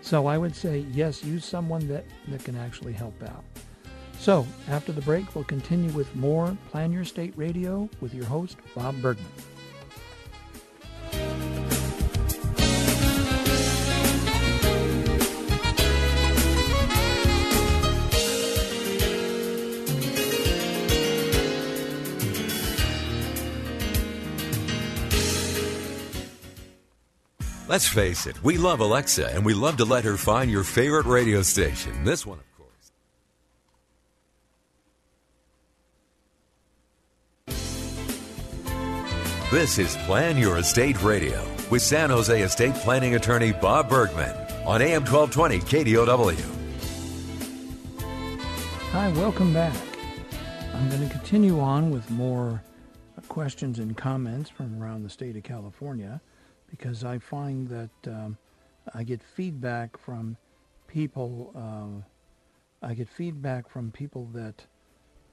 So 0.00 0.26
I 0.26 0.38
would 0.38 0.54
say, 0.54 0.86
yes, 0.92 1.24
use 1.24 1.44
someone 1.44 1.86
that, 1.88 2.04
that 2.28 2.44
can 2.44 2.56
actually 2.56 2.92
help 2.92 3.20
out. 3.22 3.44
So 4.18 4.46
after 4.68 4.92
the 4.92 5.02
break, 5.02 5.34
we'll 5.34 5.44
continue 5.44 5.90
with 5.90 6.14
more 6.16 6.56
Plan 6.70 6.92
Your 6.92 7.02
Estate 7.02 7.32
Radio 7.36 7.88
with 8.00 8.14
your 8.14 8.24
host, 8.24 8.56
Bob 8.74 9.00
Bergman. 9.00 9.26
Let's 27.68 27.86
face 27.86 28.26
it, 28.26 28.42
we 28.42 28.56
love 28.56 28.80
Alexa 28.80 29.28
and 29.28 29.44
we 29.44 29.52
love 29.52 29.76
to 29.76 29.84
let 29.84 30.02
her 30.04 30.16
find 30.16 30.50
your 30.50 30.64
favorite 30.64 31.04
radio 31.04 31.42
station. 31.42 32.02
This 32.02 32.24
one, 32.24 32.38
of 32.38 32.46
course. 32.56 32.92
This 39.50 39.78
is 39.78 39.94
Plan 40.06 40.38
Your 40.38 40.56
Estate 40.56 41.02
Radio 41.02 41.46
with 41.70 41.82
San 41.82 42.08
Jose 42.08 42.40
estate 42.40 42.74
planning 42.76 43.16
attorney 43.16 43.52
Bob 43.52 43.90
Bergman 43.90 44.34
on 44.64 44.80
AM 44.80 45.04
1220 45.04 45.58
KDOW. 45.58 46.40
Hi, 48.92 49.12
welcome 49.12 49.52
back. 49.52 49.76
I'm 50.72 50.88
going 50.88 51.06
to 51.06 51.14
continue 51.14 51.60
on 51.60 51.90
with 51.90 52.08
more 52.08 52.62
questions 53.28 53.78
and 53.78 53.94
comments 53.94 54.48
from 54.48 54.82
around 54.82 55.02
the 55.02 55.10
state 55.10 55.36
of 55.36 55.42
California 55.42 56.22
because 56.70 57.04
I 57.04 57.18
find 57.18 57.68
that 57.68 58.10
um, 58.10 58.36
I 58.94 59.04
get 59.04 59.22
feedback 59.22 59.98
from 59.98 60.36
people. 60.86 61.52
Uh, 61.54 62.02
I 62.86 62.94
get 62.94 63.08
feedback 63.08 63.68
from 63.68 63.90
people 63.90 64.28
that 64.34 64.64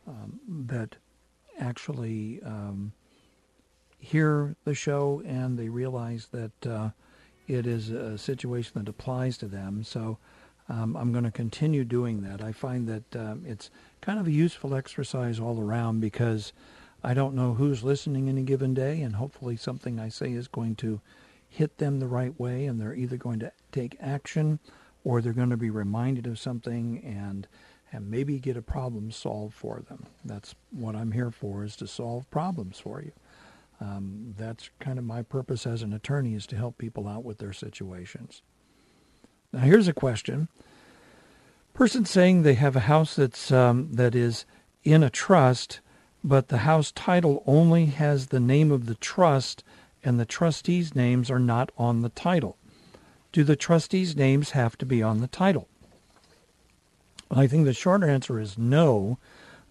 um, 0.07 0.39
that 0.67 0.95
actually 1.59 2.41
um, 2.43 2.91
hear 3.99 4.55
the 4.65 4.73
show 4.73 5.21
and 5.25 5.57
they 5.57 5.69
realize 5.69 6.27
that 6.31 6.67
uh, 6.67 6.89
it 7.47 7.65
is 7.65 7.89
a 7.91 8.17
situation 8.17 8.73
that 8.75 8.89
applies 8.89 9.37
to 9.37 9.47
them. 9.47 9.83
So 9.83 10.17
um, 10.69 10.95
I'm 10.95 11.11
going 11.11 11.23
to 11.23 11.31
continue 11.31 11.83
doing 11.83 12.21
that. 12.21 12.41
I 12.41 12.51
find 12.51 12.87
that 12.87 13.15
um, 13.15 13.43
it's 13.45 13.69
kind 14.01 14.19
of 14.19 14.27
a 14.27 14.31
useful 14.31 14.75
exercise 14.75 15.39
all 15.39 15.59
around 15.59 15.99
because 16.01 16.53
I 17.03 17.13
don't 17.13 17.35
know 17.35 17.53
who's 17.53 17.83
listening 17.83 18.29
any 18.29 18.41
given 18.41 18.73
day, 18.73 19.01
and 19.01 19.15
hopefully 19.15 19.57
something 19.57 19.99
I 19.99 20.09
say 20.09 20.31
is 20.31 20.47
going 20.47 20.75
to 20.77 21.01
hit 21.55 21.77
them 21.77 21.99
the 21.99 22.07
right 22.07 22.37
way 22.39 22.65
and 22.65 22.79
they're 22.79 22.95
either 22.95 23.17
going 23.17 23.39
to 23.39 23.51
take 23.71 23.97
action 23.99 24.59
or 25.03 25.21
they're 25.21 25.33
going 25.33 25.49
to 25.49 25.57
be 25.57 25.69
reminded 25.69 26.27
of 26.27 26.39
something 26.39 27.01
and 27.03 27.47
and 27.91 28.09
maybe 28.09 28.39
get 28.39 28.57
a 28.57 28.61
problem 28.61 29.09
solved 29.09 29.53
for 29.53 29.81
them. 29.87 30.05
That's 30.25 30.53
what 30.71 30.95
I'm 30.95 31.13
here 31.13 31.31
for 31.31 31.63
is 31.63 31.77
to 31.77 31.87
solve 31.87 32.29
problems 32.29 32.77
for 32.77 33.01
you. 33.01 33.13
Um, 33.79 34.33
that's 34.37 34.69
kind 34.79 34.99
of 34.99 35.05
my 35.05 35.21
purpose 35.21 35.65
as 35.65 35.81
an 35.81 35.93
attorney 35.93 36.33
is 36.33 36.45
to 36.47 36.57
help 36.57 36.77
people 36.77 37.07
out 37.07 37.23
with 37.23 37.37
their 37.37 37.53
situations. 37.53 38.41
Now 39.53 39.61
here's 39.61 39.87
a 39.87 39.93
question. 39.93 40.49
Person 41.73 42.05
saying 42.05 42.41
they 42.41 42.55
have 42.55 42.75
a 42.75 42.81
house 42.81 43.15
that's 43.15 43.51
um, 43.51 43.93
that 43.93 44.15
is 44.15 44.45
in 44.83 45.03
a 45.03 45.09
trust, 45.09 45.79
but 46.23 46.47
the 46.47 46.59
house 46.59 46.91
title 46.91 47.43
only 47.45 47.87
has 47.87 48.27
the 48.27 48.39
name 48.39 48.71
of 48.71 48.87
the 48.87 48.95
trust 48.95 49.63
and 50.05 50.19
the 50.19 50.25
trustees' 50.25 50.95
names 50.95 51.31
are 51.31 51.39
not 51.39 51.71
on 51.77 52.01
the 52.01 52.09
title. 52.09 52.57
Do 53.31 53.43
the 53.43 53.55
trustees' 53.55 54.15
names 54.15 54.51
have 54.51 54.77
to 54.77 54.85
be 54.85 55.03
on 55.03 55.19
the 55.19 55.27
title? 55.27 55.67
I 57.29 57.47
think 57.47 57.65
the 57.65 57.73
shorter 57.73 58.07
answer 58.07 58.39
is 58.39 58.57
no, 58.57 59.17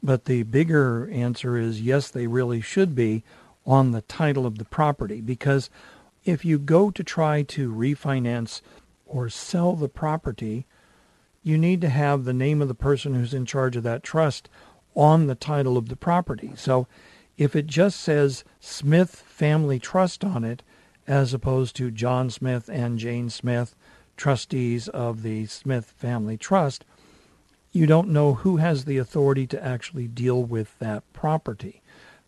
but 0.02 0.26
the 0.26 0.42
bigger 0.42 1.08
answer 1.10 1.56
is 1.56 1.80
yes, 1.80 2.10
they 2.10 2.26
really 2.26 2.60
should 2.60 2.94
be 2.94 3.22
on 3.64 3.92
the 3.92 4.02
title 4.02 4.44
of 4.44 4.58
the 4.58 4.64
property 4.64 5.20
because 5.20 5.70
if 6.24 6.44
you 6.44 6.58
go 6.58 6.90
to 6.90 7.04
try 7.04 7.42
to 7.42 7.72
refinance 7.72 8.60
or 9.06 9.28
sell 9.28 9.74
the 9.74 9.88
property, 9.88 10.66
you 11.42 11.56
need 11.56 11.80
to 11.80 11.88
have 11.88 12.24
the 12.24 12.32
name 12.32 12.60
of 12.60 12.68
the 12.68 12.74
person 12.74 13.14
who's 13.14 13.34
in 13.34 13.46
charge 13.46 13.76
of 13.76 13.82
that 13.84 14.02
trust 14.02 14.48
on 14.94 15.26
the 15.26 15.34
title 15.34 15.76
of 15.76 15.88
the 15.88 15.96
property. 15.96 16.52
So 16.56 16.86
if 17.36 17.56
it 17.56 17.66
just 17.66 18.00
says 18.00 18.44
Smith 18.60 19.16
Family 19.16 19.78
Trust 19.78 20.24
on 20.24 20.44
it, 20.44 20.62
as 21.06 21.34
opposed 21.34 21.76
to 21.76 21.90
John 21.90 22.30
Smith 22.30 22.68
and 22.68 22.98
Jane 22.98 23.28
Smith, 23.28 23.74
trustees 24.16 24.88
of 24.88 25.22
the 25.22 25.46
Smith 25.46 25.92
Family 25.96 26.36
Trust, 26.36 26.84
you 27.72 27.86
don't 27.86 28.08
know 28.08 28.34
who 28.34 28.58
has 28.58 28.84
the 28.84 28.98
authority 28.98 29.46
to 29.48 29.64
actually 29.64 30.06
deal 30.06 30.42
with 30.44 30.78
that 30.78 31.02
property. 31.12 31.82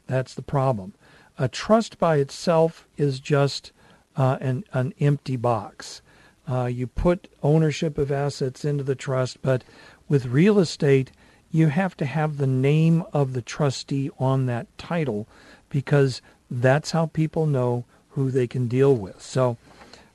That's 0.06 0.34
the 0.34 0.42
problem. 0.42 0.94
A 1.38 1.48
trust 1.48 1.98
by 1.98 2.16
itself 2.16 2.86
is 2.96 3.20
just 3.20 3.70
uh, 4.16 4.38
an, 4.40 4.64
an 4.72 4.92
empty 4.98 5.36
box. 5.36 6.02
Uh, 6.48 6.64
you 6.64 6.86
put 6.86 7.28
ownership 7.42 7.98
of 7.98 8.10
assets 8.10 8.64
into 8.64 8.82
the 8.82 8.94
trust, 8.94 9.40
but 9.42 9.62
with 10.08 10.26
real 10.26 10.58
estate, 10.58 11.12
you 11.50 11.68
have 11.68 11.96
to 11.96 12.04
have 12.04 12.36
the 12.36 12.46
name 12.46 13.04
of 13.12 13.32
the 13.32 13.42
trustee 13.42 14.10
on 14.18 14.46
that 14.46 14.66
title 14.78 15.26
because 15.68 16.20
that's 16.50 16.92
how 16.92 17.06
people 17.06 17.46
know 17.46 17.84
who 18.10 18.30
they 18.30 18.46
can 18.46 18.68
deal 18.68 18.94
with. 18.94 19.20
So, 19.20 19.56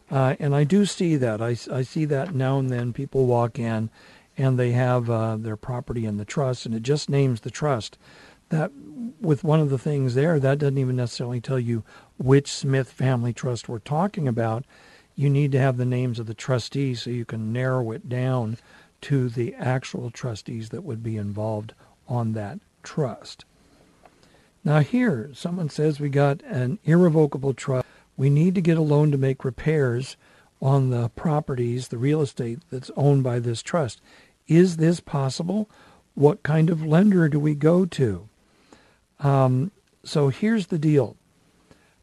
uh, 0.09 0.35
and 0.39 0.55
I 0.55 0.63
do 0.63 0.85
see 0.85 1.15
that. 1.17 1.41
I, 1.41 1.55
I 1.71 1.83
see 1.83 2.05
that 2.05 2.33
now 2.33 2.59
and 2.59 2.69
then. 2.69 2.93
People 2.93 3.25
walk 3.25 3.59
in 3.59 3.89
and 4.37 4.57
they 4.57 4.71
have 4.71 5.09
uh, 5.09 5.37
their 5.37 5.55
property 5.55 6.05
in 6.05 6.17
the 6.17 6.25
trust 6.25 6.65
and 6.65 6.75
it 6.75 6.83
just 6.83 7.09
names 7.09 7.41
the 7.41 7.51
trust. 7.51 7.97
That, 8.49 8.71
with 9.21 9.43
one 9.43 9.59
of 9.59 9.69
the 9.69 9.77
things 9.77 10.15
there, 10.15 10.39
that 10.39 10.59
doesn't 10.59 10.77
even 10.77 10.97
necessarily 10.97 11.39
tell 11.39 11.59
you 11.59 11.83
which 12.17 12.51
Smith 12.51 12.91
family 12.91 13.33
trust 13.33 13.69
we're 13.69 13.79
talking 13.79 14.27
about. 14.27 14.65
You 15.15 15.29
need 15.29 15.51
to 15.53 15.59
have 15.59 15.77
the 15.77 15.85
names 15.85 16.19
of 16.19 16.25
the 16.25 16.33
trustees 16.33 17.03
so 17.03 17.11
you 17.11 17.25
can 17.25 17.53
narrow 17.53 17.91
it 17.91 18.09
down 18.09 18.57
to 19.01 19.29
the 19.29 19.53
actual 19.55 20.11
trustees 20.11 20.69
that 20.69 20.83
would 20.83 21.03
be 21.03 21.17
involved 21.17 21.73
on 22.07 22.33
that 22.33 22.59
trust. 22.83 23.45
Now, 24.63 24.79
here, 24.79 25.31
someone 25.33 25.69
says 25.69 25.99
we 25.99 26.09
got 26.09 26.41
an 26.43 26.77
irrevocable 26.83 27.53
trust. 27.53 27.87
We 28.15 28.29
need 28.29 28.53
to 28.55 28.61
get 28.61 28.77
a 28.77 28.81
loan 28.81 29.11
to 29.11 29.17
make 29.17 29.43
repairs 29.43 30.17
on 30.61 30.91
the 30.91 31.09
properties, 31.09 31.87
the 31.87 31.97
real 31.97 32.21
estate 32.21 32.59
that's 32.69 32.91
owned 32.95 33.23
by 33.23 33.39
this 33.39 33.63
trust. 33.63 33.99
Is 34.47 34.77
this 34.77 34.99
possible? 34.99 35.69
What 36.13 36.43
kind 36.43 36.69
of 36.69 36.85
lender 36.85 37.27
do 37.27 37.39
we 37.39 37.55
go 37.55 37.85
to? 37.85 38.29
Um, 39.19 39.71
so 40.03 40.29
here's 40.29 40.67
the 40.67 40.77
deal. 40.77 41.15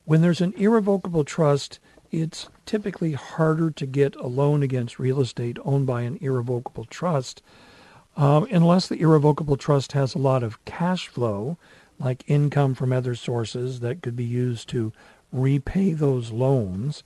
When 0.05 0.23
there's 0.23 0.41
an 0.41 0.55
irrevocable 0.57 1.25
trust, 1.25 1.79
it's 2.11 2.49
typically 2.67 3.13
harder 3.13 3.71
to 3.71 3.87
get 3.87 4.17
a 4.17 4.27
loan 4.27 4.63
against 4.63 4.99
real 4.99 5.21
estate 5.21 5.59
owned 5.65 5.87
by 5.87 6.03
an 6.03 6.19
irrevocable 6.21 6.85
trust 6.85 7.43
um, 8.19 8.49
unless 8.51 8.89
the 8.89 9.01
irrevocable 9.01 9.57
trust 9.57 9.93
has 9.93 10.15
a 10.15 10.19
lot 10.19 10.43
of 10.43 10.63
cash 10.65 11.07
flow, 11.07 11.57
like 12.01 12.25
income 12.27 12.75
from 12.75 12.93
other 12.93 13.15
sources 13.15 13.79
that 13.79 14.03
could 14.03 14.17
be 14.17 14.25
used 14.25 14.69
to 14.71 14.93
repay 15.33 15.93
those 15.93 16.33
loans. 16.33 17.05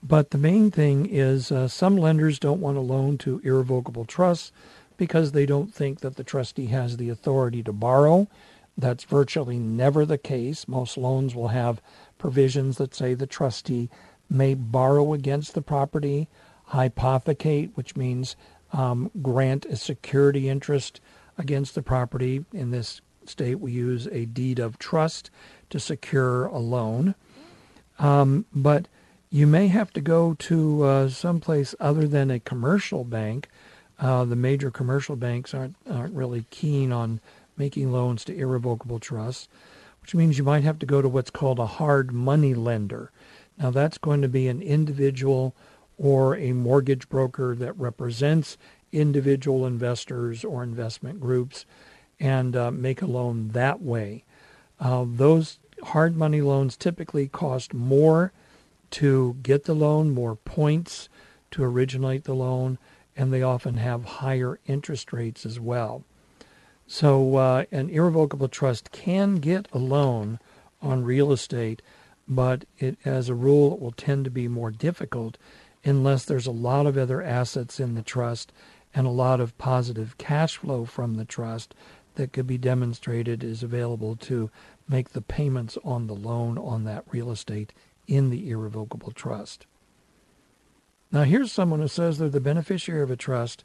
But 0.00 0.30
the 0.30 0.38
main 0.38 0.70
thing 0.70 1.06
is 1.06 1.50
uh, 1.50 1.66
some 1.66 1.96
lenders 1.96 2.38
don't 2.38 2.60
want 2.60 2.76
to 2.76 2.80
loan 2.80 3.18
to 3.18 3.40
irrevocable 3.42 4.04
trusts 4.04 4.52
because 4.96 5.32
they 5.32 5.44
don't 5.44 5.74
think 5.74 6.00
that 6.00 6.14
the 6.14 6.24
trustee 6.24 6.66
has 6.66 6.96
the 6.96 7.08
authority 7.08 7.64
to 7.64 7.72
borrow. 7.72 8.28
That's 8.76 9.02
virtually 9.02 9.58
never 9.58 10.06
the 10.06 10.18
case. 10.18 10.68
Most 10.68 10.96
loans 10.96 11.34
will 11.34 11.48
have 11.48 11.82
provisions 12.16 12.76
that 12.76 12.94
say 12.94 13.14
the 13.14 13.26
trustee 13.26 13.90
may 14.30 14.54
borrow 14.54 15.12
against 15.12 15.54
the 15.54 15.62
property, 15.62 16.28
hypothecate, 16.70 17.70
which 17.74 17.96
means 17.96 18.36
um, 18.72 19.10
grant 19.22 19.64
a 19.66 19.76
security 19.76 20.48
interest 20.48 21.00
against 21.38 21.74
the 21.74 21.82
property. 21.82 22.44
In 22.52 22.70
this 22.70 23.00
state, 23.24 23.56
we 23.56 23.72
use 23.72 24.06
a 24.08 24.26
deed 24.26 24.58
of 24.58 24.78
trust 24.78 25.30
to 25.70 25.78
secure 25.78 26.46
a 26.46 26.58
loan. 26.58 27.14
Um, 27.98 28.44
but 28.54 28.88
you 29.30 29.46
may 29.46 29.68
have 29.68 29.92
to 29.92 30.00
go 30.00 30.34
to 30.34 30.82
uh, 30.82 31.08
someplace 31.08 31.74
other 31.80 32.06
than 32.06 32.30
a 32.30 32.40
commercial 32.40 33.04
bank. 33.04 33.48
Uh, 33.98 34.24
the 34.24 34.36
major 34.36 34.70
commercial 34.70 35.16
banks 35.16 35.52
aren't 35.52 35.76
aren't 35.90 36.14
really 36.14 36.46
keen 36.50 36.92
on 36.92 37.20
making 37.56 37.90
loans 37.90 38.24
to 38.24 38.36
irrevocable 38.36 39.00
trusts, 39.00 39.48
which 40.00 40.14
means 40.14 40.38
you 40.38 40.44
might 40.44 40.62
have 40.62 40.78
to 40.78 40.86
go 40.86 41.02
to 41.02 41.08
what's 41.08 41.30
called 41.30 41.58
a 41.58 41.66
hard 41.66 42.12
money 42.12 42.54
lender. 42.54 43.10
Now, 43.58 43.70
that's 43.70 43.98
going 43.98 44.22
to 44.22 44.28
be 44.28 44.48
an 44.48 44.62
individual 44.62 45.54
or 45.96 46.36
a 46.36 46.52
mortgage 46.52 47.08
broker 47.08 47.56
that 47.56 47.76
represents 47.76 48.56
individual 48.92 49.66
investors 49.66 50.44
or 50.44 50.62
investment 50.62 51.20
groups 51.20 51.66
and 52.20 52.56
uh, 52.56 52.70
make 52.70 53.02
a 53.02 53.06
loan 53.06 53.48
that 53.48 53.82
way. 53.82 54.24
Uh, 54.80 55.04
those 55.06 55.58
hard 55.82 56.16
money 56.16 56.40
loans 56.40 56.76
typically 56.76 57.28
cost 57.28 57.74
more 57.74 58.32
to 58.90 59.36
get 59.42 59.64
the 59.64 59.74
loan, 59.74 60.10
more 60.10 60.36
points 60.36 61.08
to 61.50 61.64
originate 61.64 62.24
the 62.24 62.34
loan, 62.34 62.78
and 63.16 63.32
they 63.32 63.42
often 63.42 63.76
have 63.76 64.04
higher 64.04 64.58
interest 64.66 65.12
rates 65.12 65.44
as 65.44 65.58
well. 65.58 66.04
So, 66.86 67.36
uh, 67.36 67.64
an 67.70 67.90
irrevocable 67.90 68.48
trust 68.48 68.92
can 68.92 69.36
get 69.36 69.68
a 69.72 69.78
loan 69.78 70.38
on 70.80 71.04
real 71.04 71.32
estate, 71.32 71.82
but 72.28 72.64
it, 72.78 72.98
as 73.04 73.28
a 73.28 73.34
rule, 73.34 73.74
it 73.74 73.80
will 73.80 73.92
tend 73.92 74.24
to 74.24 74.30
be 74.30 74.48
more 74.48 74.70
difficult 74.70 75.38
unless 75.84 76.24
there's 76.24 76.46
a 76.46 76.52
lot 76.52 76.86
of 76.86 76.98
other 76.98 77.22
assets 77.22 77.80
in 77.80 77.94
the 77.94 78.02
trust 78.02 78.52
and 78.94 79.06
a 79.06 79.10
lot 79.10 79.40
of 79.40 79.56
positive 79.58 80.18
cash 80.18 80.56
flow 80.56 80.84
from 80.84 81.14
the 81.14 81.24
trust 81.24 81.74
that 82.16 82.32
could 82.32 82.46
be 82.46 82.58
demonstrated 82.58 83.44
is 83.44 83.62
available 83.62 84.16
to 84.16 84.50
make 84.88 85.10
the 85.10 85.22
payments 85.22 85.78
on 85.84 86.06
the 86.06 86.14
loan 86.14 86.58
on 86.58 86.84
that 86.84 87.04
real 87.10 87.30
estate 87.30 87.72
in 88.06 88.30
the 88.30 88.50
irrevocable 88.50 89.12
trust. 89.12 89.66
Now, 91.12 91.22
here's 91.22 91.52
someone 91.52 91.80
who 91.80 91.88
says 91.88 92.18
they're 92.18 92.28
the 92.28 92.40
beneficiary 92.40 93.02
of 93.02 93.10
a 93.10 93.16
trust 93.16 93.64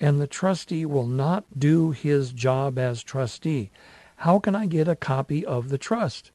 and 0.00 0.20
the 0.20 0.26
trustee 0.26 0.84
will 0.84 1.06
not 1.06 1.44
do 1.56 1.92
his 1.92 2.32
job 2.32 2.78
as 2.78 3.02
trustee. 3.02 3.70
How 4.16 4.38
can 4.38 4.56
I 4.56 4.66
get 4.66 4.88
a 4.88 4.96
copy 4.96 5.44
of 5.44 5.68
the 5.68 5.78
trust? 5.78 6.32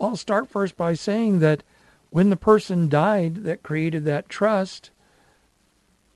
I'll 0.00 0.16
start 0.16 0.48
first 0.48 0.76
by 0.76 0.94
saying 0.94 1.40
that 1.40 1.62
when 2.10 2.30
the 2.30 2.36
person 2.36 2.88
died 2.88 3.44
that 3.44 3.62
created 3.62 4.04
that 4.04 4.28
trust, 4.28 4.90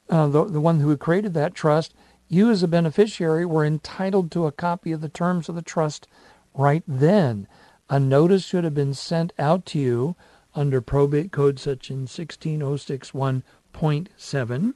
uh, 0.08 0.28
the, 0.28 0.44
the 0.44 0.60
one 0.60 0.80
who 0.80 0.96
created 0.96 1.34
that 1.34 1.54
trust, 1.54 1.94
you 2.28 2.50
as 2.50 2.62
a 2.62 2.68
beneficiary 2.68 3.44
were 3.44 3.64
entitled 3.64 4.30
to 4.30 4.46
a 4.46 4.52
copy 4.52 4.92
of 4.92 5.00
the 5.00 5.08
terms 5.08 5.48
of 5.48 5.54
the 5.54 5.62
trust 5.62 6.06
right 6.54 6.84
then. 6.86 7.48
A 7.88 7.98
notice 7.98 8.44
should 8.44 8.64
have 8.64 8.74
been 8.74 8.94
sent 8.94 9.32
out 9.38 9.64
to 9.66 9.78
you 9.78 10.16
under 10.54 10.80
probate 10.80 11.32
code 11.32 11.58
section 11.58 12.06
16061.7 12.06 14.74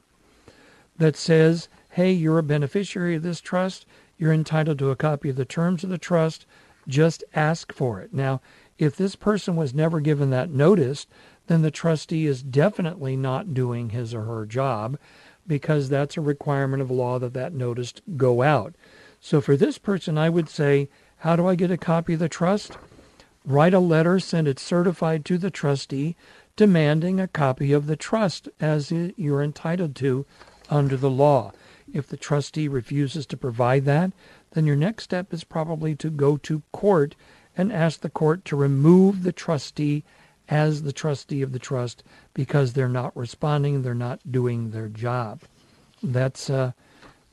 that 0.96 1.16
says, 1.16 1.68
hey, 1.90 2.12
you're 2.12 2.38
a 2.38 2.42
beneficiary 2.42 3.16
of 3.16 3.23
this 3.23 3.40
trust. 3.40 3.87
You're 4.18 4.32
entitled 4.32 4.78
to 4.80 4.90
a 4.90 4.96
copy 4.96 5.28
of 5.28 5.37
the 5.37 5.44
terms 5.44 5.84
of 5.84 5.90
the 5.90 5.99
trust. 5.99 6.46
Just 6.88 7.24
ask 7.34 7.72
for 7.72 8.00
it. 8.00 8.12
Now, 8.12 8.40
if 8.78 8.96
this 8.96 9.16
person 9.16 9.56
was 9.56 9.74
never 9.74 10.00
given 10.00 10.30
that 10.30 10.50
notice, 10.50 11.06
then 11.46 11.62
the 11.62 11.70
trustee 11.70 12.26
is 12.26 12.42
definitely 12.42 13.16
not 13.16 13.54
doing 13.54 13.90
his 13.90 14.14
or 14.14 14.22
her 14.22 14.46
job 14.46 14.98
because 15.46 15.88
that's 15.88 16.16
a 16.16 16.22
requirement 16.22 16.82
of 16.82 16.90
law 16.90 17.18
that 17.18 17.34
that 17.34 17.52
notice 17.52 17.92
go 18.16 18.42
out. 18.42 18.74
So 19.20 19.40
for 19.40 19.56
this 19.56 19.78
person, 19.78 20.18
I 20.18 20.30
would 20.30 20.48
say, 20.48 20.88
how 21.18 21.36
do 21.36 21.46
I 21.46 21.54
get 21.54 21.70
a 21.70 21.76
copy 21.76 22.14
of 22.14 22.20
the 22.20 22.28
trust? 22.28 22.76
Write 23.44 23.74
a 23.74 23.78
letter, 23.78 24.18
send 24.18 24.48
it 24.48 24.58
certified 24.58 25.24
to 25.26 25.38
the 25.38 25.50
trustee, 25.50 26.16
demanding 26.56 27.20
a 27.20 27.28
copy 27.28 27.72
of 27.72 27.86
the 27.86 27.96
trust 27.96 28.48
as 28.60 28.90
you're 28.90 29.42
entitled 29.42 29.94
to 29.96 30.24
under 30.70 30.96
the 30.96 31.10
law. 31.10 31.52
If 31.92 32.06
the 32.06 32.16
trustee 32.16 32.68
refuses 32.68 33.26
to 33.26 33.36
provide 33.36 33.84
that, 33.84 34.12
then 34.54 34.66
your 34.66 34.76
next 34.76 35.04
step 35.04 35.32
is 35.32 35.44
probably 35.44 35.94
to 35.96 36.11
go 36.11 36.37
to 36.38 36.62
court 36.73 37.14
and 37.56 37.73
ask 37.73 38.00
the 38.00 38.11
court 38.11 38.44
to 38.46 38.56
remove 38.56 39.23
the 39.23 39.32
trustee 39.32 40.04
as 40.49 40.82
the 40.82 40.92
trustee 40.92 41.42
of 41.42 41.52
the 41.52 41.58
trust 41.58 42.02
because 42.34 42.73
they're 42.73 42.88
not 42.88 43.16
responding, 43.16 43.82
they're 43.82 43.94
not 43.94 44.20
doing 44.30 44.70
their 44.70 44.88
job. 44.88 45.42
That's 46.02 46.50
uh, 46.50 46.73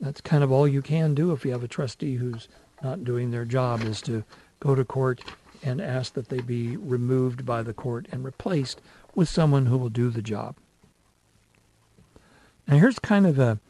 that's 0.00 0.20
kind 0.20 0.42
of 0.42 0.50
all 0.50 0.66
you 0.66 0.82
can 0.82 1.14
do 1.14 1.32
if 1.32 1.44
you 1.44 1.52
have 1.52 1.62
a 1.62 1.68
trustee 1.68 2.16
who's 2.16 2.48
not 2.82 3.04
doing 3.04 3.30
their 3.30 3.44
job 3.44 3.82
is 3.82 4.00
to 4.02 4.24
go 4.58 4.74
to 4.74 4.84
court 4.84 5.22
and 5.62 5.80
ask 5.80 6.14
that 6.14 6.28
they 6.28 6.40
be 6.40 6.76
removed 6.76 7.46
by 7.46 7.62
the 7.62 7.74
court 7.74 8.08
and 8.10 8.24
replaced 8.24 8.80
with 9.14 9.28
someone 9.28 9.66
who 9.66 9.78
will 9.78 9.90
do 9.90 10.10
the 10.10 10.22
job. 10.22 10.56
Now, 12.66 12.78
here's 12.78 12.98
kind 12.98 13.26
of 13.26 13.38
a 13.38 13.60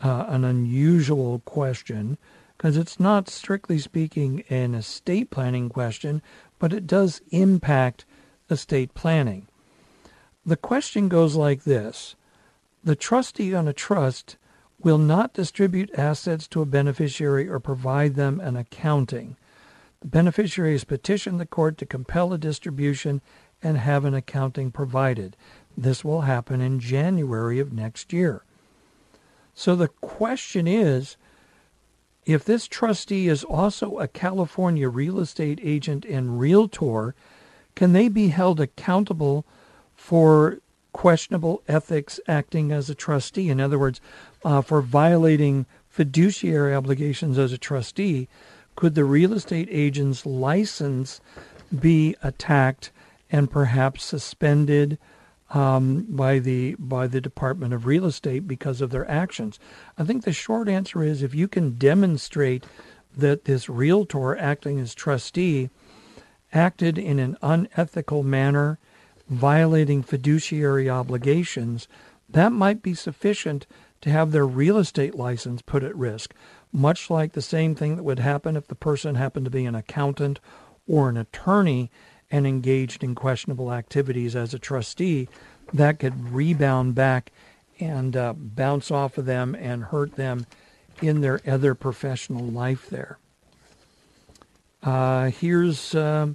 uh, 0.00 0.26
an 0.28 0.44
unusual 0.44 1.40
question 1.44 2.18
because 2.64 2.78
it's 2.78 2.98
not 2.98 3.28
strictly 3.28 3.78
speaking 3.78 4.42
an 4.48 4.74
estate 4.74 5.28
planning 5.28 5.68
question, 5.68 6.22
but 6.58 6.72
it 6.72 6.86
does 6.86 7.20
impact 7.28 8.06
estate 8.48 8.94
planning. 8.94 9.46
The 10.46 10.56
question 10.56 11.10
goes 11.10 11.36
like 11.36 11.64
this 11.64 12.16
The 12.82 12.96
trustee 12.96 13.54
on 13.54 13.68
a 13.68 13.74
trust 13.74 14.38
will 14.80 14.96
not 14.96 15.34
distribute 15.34 15.90
assets 15.92 16.48
to 16.48 16.62
a 16.62 16.64
beneficiary 16.64 17.46
or 17.46 17.60
provide 17.60 18.14
them 18.14 18.40
an 18.40 18.56
accounting. 18.56 19.36
The 20.00 20.08
beneficiary 20.08 20.72
has 20.72 20.84
petitioned 20.84 21.38
the 21.38 21.44
court 21.44 21.76
to 21.76 21.84
compel 21.84 22.32
a 22.32 22.38
distribution 22.38 23.20
and 23.62 23.76
have 23.76 24.06
an 24.06 24.14
accounting 24.14 24.70
provided. 24.70 25.36
This 25.76 26.02
will 26.02 26.22
happen 26.22 26.62
in 26.62 26.80
January 26.80 27.60
of 27.60 27.74
next 27.74 28.10
year. 28.10 28.42
So 29.52 29.76
the 29.76 29.88
question 29.88 30.66
is 30.66 31.18
if 32.26 32.44
this 32.44 32.66
trustee 32.66 33.28
is 33.28 33.44
also 33.44 33.98
a 33.98 34.08
California 34.08 34.88
real 34.88 35.20
estate 35.20 35.60
agent 35.62 36.04
and 36.04 36.40
realtor, 36.40 37.14
can 37.74 37.92
they 37.92 38.08
be 38.08 38.28
held 38.28 38.60
accountable 38.60 39.44
for 39.94 40.58
questionable 40.92 41.62
ethics 41.68 42.20
acting 42.26 42.72
as 42.72 42.88
a 42.88 42.94
trustee? 42.94 43.50
In 43.50 43.60
other 43.60 43.78
words, 43.78 44.00
uh, 44.44 44.62
for 44.62 44.80
violating 44.80 45.66
fiduciary 45.88 46.74
obligations 46.74 47.38
as 47.38 47.52
a 47.52 47.58
trustee, 47.58 48.28
could 48.76 48.94
the 48.94 49.04
real 49.04 49.32
estate 49.32 49.68
agent's 49.70 50.24
license 50.24 51.20
be 51.78 52.16
attacked 52.22 52.90
and 53.30 53.50
perhaps 53.50 54.04
suspended 54.04 54.98
um, 55.54 56.04
by 56.08 56.40
the 56.40 56.74
by 56.78 57.06
the 57.06 57.20
Department 57.20 57.72
of 57.72 57.86
Real 57.86 58.04
Estate 58.04 58.46
because 58.46 58.80
of 58.80 58.90
their 58.90 59.08
actions? 59.10 59.58
I 59.96 60.04
think 60.04 60.24
the 60.24 60.32
short 60.32 60.68
answer 60.68 61.02
is 61.02 61.22
if 61.22 61.34
you 61.34 61.48
can 61.48 61.78
demonstrate 61.78 62.66
that 63.16 63.44
this 63.44 63.68
realtor 63.68 64.36
acting 64.36 64.80
as 64.80 64.94
trustee 64.94 65.70
acted 66.52 66.98
in 66.98 67.18
an 67.18 67.36
unethical 67.40 68.22
manner, 68.22 68.78
violating 69.28 70.02
fiduciary 70.02 70.90
obligations, 70.90 71.88
that 72.28 72.52
might 72.52 72.82
be 72.82 72.94
sufficient 72.94 73.66
to 74.00 74.10
have 74.10 74.32
their 74.32 74.46
real 74.46 74.76
estate 74.76 75.14
license 75.14 75.62
put 75.62 75.82
at 75.82 75.96
risk, 75.96 76.34
much 76.72 77.08
like 77.08 77.32
the 77.32 77.42
same 77.42 77.74
thing 77.74 77.96
that 77.96 78.02
would 78.02 78.18
happen 78.18 78.56
if 78.56 78.66
the 78.66 78.74
person 78.74 79.14
happened 79.14 79.44
to 79.44 79.50
be 79.50 79.64
an 79.64 79.74
accountant 79.74 80.40
or 80.86 81.08
an 81.08 81.16
attorney 81.16 81.90
and 82.30 82.46
engaged 82.46 83.04
in 83.04 83.14
questionable 83.14 83.72
activities 83.72 84.34
as 84.34 84.54
a 84.54 84.58
trustee, 84.58 85.28
that 85.72 85.98
could 85.98 86.30
rebound 86.30 86.94
back 86.94 87.32
and 87.80 88.16
uh, 88.16 88.32
bounce 88.36 88.90
off 88.90 89.18
of 89.18 89.26
them 89.26 89.54
and 89.54 89.84
hurt 89.84 90.16
them 90.16 90.46
in 91.02 91.20
their 91.20 91.40
other 91.46 91.74
professional 91.74 92.44
life 92.44 92.88
there. 92.88 93.18
Uh, 94.82 95.30
here's, 95.30 95.94
uh, 95.94 96.28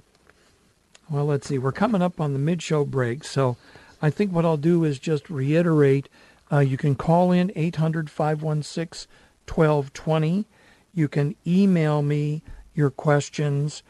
well, 1.08 1.24
let's 1.24 1.46
see, 1.46 1.58
we're 1.58 1.72
coming 1.72 2.02
up 2.02 2.20
on 2.20 2.32
the 2.32 2.38
mid 2.38 2.62
show 2.62 2.84
break, 2.84 3.24
so 3.24 3.56
I 4.02 4.10
think 4.10 4.32
what 4.32 4.44
I'll 4.44 4.56
do 4.56 4.84
is 4.84 4.98
just 4.98 5.30
reiterate 5.30 6.08
uh, 6.52 6.58
you 6.58 6.76
can 6.76 6.94
call 6.94 7.30
in 7.30 7.52
800 7.54 8.10
516 8.10 9.08
1220. 9.46 10.46
You 10.92 11.08
can 11.08 11.36
email 11.46 12.02
me 12.02 12.42
your 12.74 12.90
questions 12.90 13.82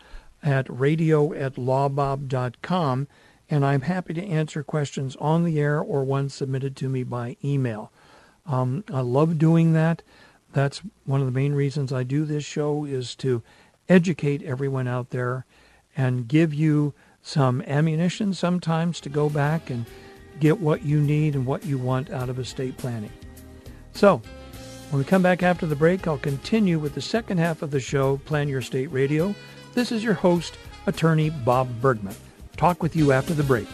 at 0.42 0.66
radio 0.68 1.33
at 1.33 1.55
lawbob.com, 1.55 3.09
and 3.48 3.64
I'm 3.64 3.83
happy 3.83 4.14
to 4.14 4.24
answer 4.24 4.62
questions 4.62 5.16
on 5.16 5.44
the 5.44 5.59
air 5.59 5.81
or 5.81 6.05
ones 6.05 6.35
submitted 6.35 6.76
to 6.76 6.88
me 6.88 7.03
by 7.03 7.37
email. 7.44 7.92
Um, 8.46 8.85
I 8.92 9.00
love 9.00 9.38
doing 9.38 9.72
that. 9.74 10.03
That's 10.53 10.83
one 11.05 11.20
of 11.20 11.26
the 11.26 11.33
main 11.33 11.53
reasons 11.53 11.92
I 11.92 12.03
do 12.03 12.24
this 12.24 12.44
show 12.44 12.85
is 12.85 13.14
to 13.16 13.42
educate 13.88 14.42
everyone 14.42 14.88
out 14.88 15.11
there 15.11 15.44
and 15.96 16.29
give 16.29 16.55
you 16.55 16.94
some 17.22 17.62
ammunition 17.62 18.33
sometimes 18.33 19.00
to 19.00 19.09
go 19.09 19.29
back 19.29 19.70
and 19.70 19.85
get 20.38 20.61
what 20.61 20.83
you 20.83 21.00
need 21.00 21.35
and 21.35 21.44
what 21.44 21.64
you 21.64 21.79
want 21.79 22.11
out 22.11 22.29
of 22.29 22.38
estate 22.38 22.76
planning. 22.79 23.12
So, 23.92 24.22
when 24.90 24.98
we 24.98 25.05
come 25.05 25.22
back 25.22 25.42
after 25.42 25.66
the 25.66 25.76
break, 25.76 26.09
I'll 26.09 26.18
continue 26.18 26.79
with 26.79 26.94
the 26.94 27.00
second 27.00 27.38
half 27.38 27.62
of 27.62 27.70
the 27.70 27.79
show, 27.79 28.16
Plan 28.24 28.48
Your 28.48 28.59
Estate 28.59 28.90
Radio. 28.90 29.35
This 29.72 29.92
is 29.92 30.02
your 30.02 30.14
host, 30.14 30.59
attorney 30.87 31.30
Bob 31.30 31.68
Bergman. 31.80 32.16
Talk 32.56 32.83
with 32.83 32.96
you 32.96 33.12
after 33.12 33.35
the 33.35 33.44
break. 33.44 33.68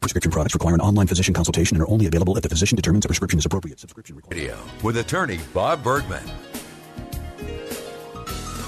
Prescription 0.00 0.30
products 0.30 0.54
require 0.54 0.74
an 0.74 0.80
online 0.80 1.06
physician 1.06 1.32
consultation 1.32 1.76
and 1.76 1.82
are 1.82 1.90
only 1.90 2.06
available 2.06 2.36
if 2.36 2.42
the 2.42 2.48
physician 2.48 2.76
determines 2.76 3.04
a 3.04 3.08
prescription 3.08 3.38
is 3.38 3.46
appropriate. 3.46 3.80
Subscription 3.80 4.16
required. 4.16 4.38
Video 4.38 4.58
with 4.82 4.98
attorney 4.98 5.38
Bob 5.54 5.82
Bergman. 5.82 6.22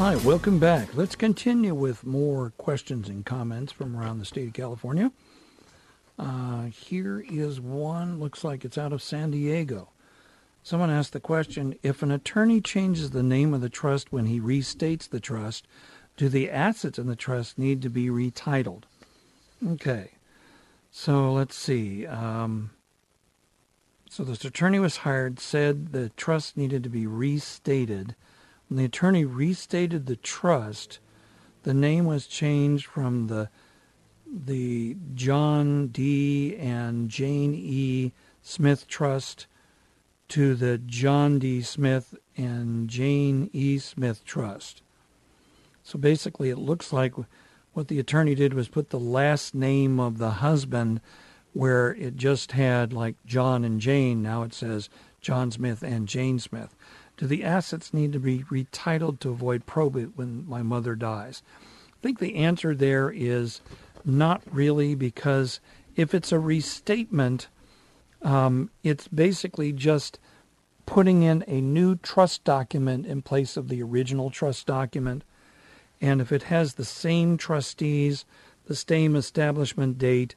Hi, 0.01 0.17
welcome 0.17 0.59
back. 0.59 0.97
Let's 0.97 1.15
continue 1.15 1.75
with 1.75 2.07
more 2.07 2.55
questions 2.57 3.11
and 3.11 3.23
comments 3.23 3.71
from 3.71 3.95
around 3.95 4.19
the 4.19 4.25
state 4.25 4.49
of 4.49 4.55
California. 4.55 5.13
Uh, 6.19 6.63
here 6.69 7.23
is 7.29 7.61
one, 7.61 8.19
looks 8.19 8.43
like 8.43 8.65
it's 8.65 8.79
out 8.79 8.95
of 8.95 9.03
San 9.03 9.31
Diego. 9.31 9.91
Someone 10.63 10.89
asked 10.89 11.13
the 11.13 11.21
question 11.21 11.79
if 11.83 12.03
an 12.03 12.11
attorney 12.11 12.63
changes 12.63 13.11
the 13.11 13.23
name 13.23 13.53
of 13.53 13.61
the 13.61 13.69
trust 13.69 14.11
when 14.11 14.25
he 14.25 14.41
restates 14.41 15.07
the 15.07 15.21
trust, 15.21 15.69
do 16.17 16.31
the 16.31 16.51
assets 16.51 16.99
in 16.99 17.07
the 17.07 17.15
trust 17.15 17.59
need 17.59 17.83
to 17.83 17.91
be 17.91 18.07
retitled? 18.07 18.85
Okay, 19.69 20.13
so 20.91 21.31
let's 21.31 21.57
see. 21.57 22.07
Um, 22.07 22.71
so 24.09 24.25
this 24.25 24.47
attorney 24.47 24.79
was 24.79 24.97
hired, 24.97 25.39
said 25.39 25.93
the 25.93 26.09
trust 26.17 26.57
needed 26.57 26.83
to 26.85 26.89
be 26.89 27.07
restated. 27.07 28.17
When 28.71 28.77
the 28.77 28.85
attorney 28.85 29.25
restated 29.25 30.07
the 30.07 30.15
trust, 30.15 31.01
the 31.65 31.75
name 31.75 32.05
was 32.05 32.29
changed 32.29 32.87
from 32.87 33.27
the 33.27 33.51
the 34.33 34.97
John 35.13 35.89
D. 35.89 36.57
and 36.57 37.09
Jane 37.09 37.53
E. 37.53 38.13
Smith 38.43 38.87
Trust 38.87 39.49
to 40.29 40.55
the 40.55 40.79
John 40.79 41.41
D. 41.41 41.63
Smith 41.63 42.15
and 42.37 42.89
Jane 42.89 43.51
E. 43.53 43.79
Smith 43.79 44.25
Trust. 44.25 44.83
So 45.83 45.99
basically, 45.99 46.49
it 46.49 46.59
looks 46.59 46.93
like 46.93 47.15
what 47.73 47.89
the 47.89 47.99
attorney 47.99 48.37
did 48.37 48.55
was 48.55 48.69
put 48.69 48.91
the 48.91 49.01
last 49.01 49.53
name 49.53 49.99
of 49.99 50.19
the 50.19 50.31
husband 50.31 51.01
where 51.55 51.93
it 51.97 52.15
just 52.15 52.53
had 52.53 52.93
like 52.93 53.17
John 53.27 53.65
and 53.65 53.81
Jane. 53.81 54.23
Now 54.23 54.45
it 54.45 54.55
says 54.55 54.89
John 55.21 55.51
Smith 55.51 55.83
and 55.83 56.07
Jane 56.07 56.39
Smith. 56.39 56.77
Do 57.21 57.27
the 57.27 57.45
assets 57.45 57.93
need 57.93 58.15
to 58.15 58.19
be 58.19 58.45
retitled 58.45 59.21
to 59.21 59.29
avoid 59.29 59.67
probate 59.67 60.17
when 60.17 60.49
my 60.49 60.63
mother 60.63 60.95
dies? 60.95 61.43
I 61.91 62.01
think 62.01 62.19
the 62.19 62.37
answer 62.37 62.75
there 62.75 63.13
is 63.15 63.61
not 64.07 64.41
really, 64.51 64.95
because 64.95 65.61
if 65.97 66.15
it's 66.15 66.33
a 66.33 66.39
restatement, 66.39 67.49
um, 68.23 68.71
it's 68.83 69.07
basically 69.07 69.71
just 69.71 70.19
putting 70.87 71.23
in 71.23 71.45
a 71.47 71.61
new 71.61 71.97
trust 71.97 72.43
document 72.43 73.05
in 73.05 73.21
place 73.21 73.59
of 73.59 73.69
the 73.69 73.83
original 73.83 74.31
trust 74.31 74.67
document. 74.67 75.23
And 76.01 76.23
if 76.23 76.33
it 76.33 76.45
has 76.45 76.73
the 76.73 76.87
same 76.87 77.37
trustees, 77.37 78.25
the 78.65 78.75
same 78.75 79.15
establishment 79.15 79.99
date, 79.99 80.37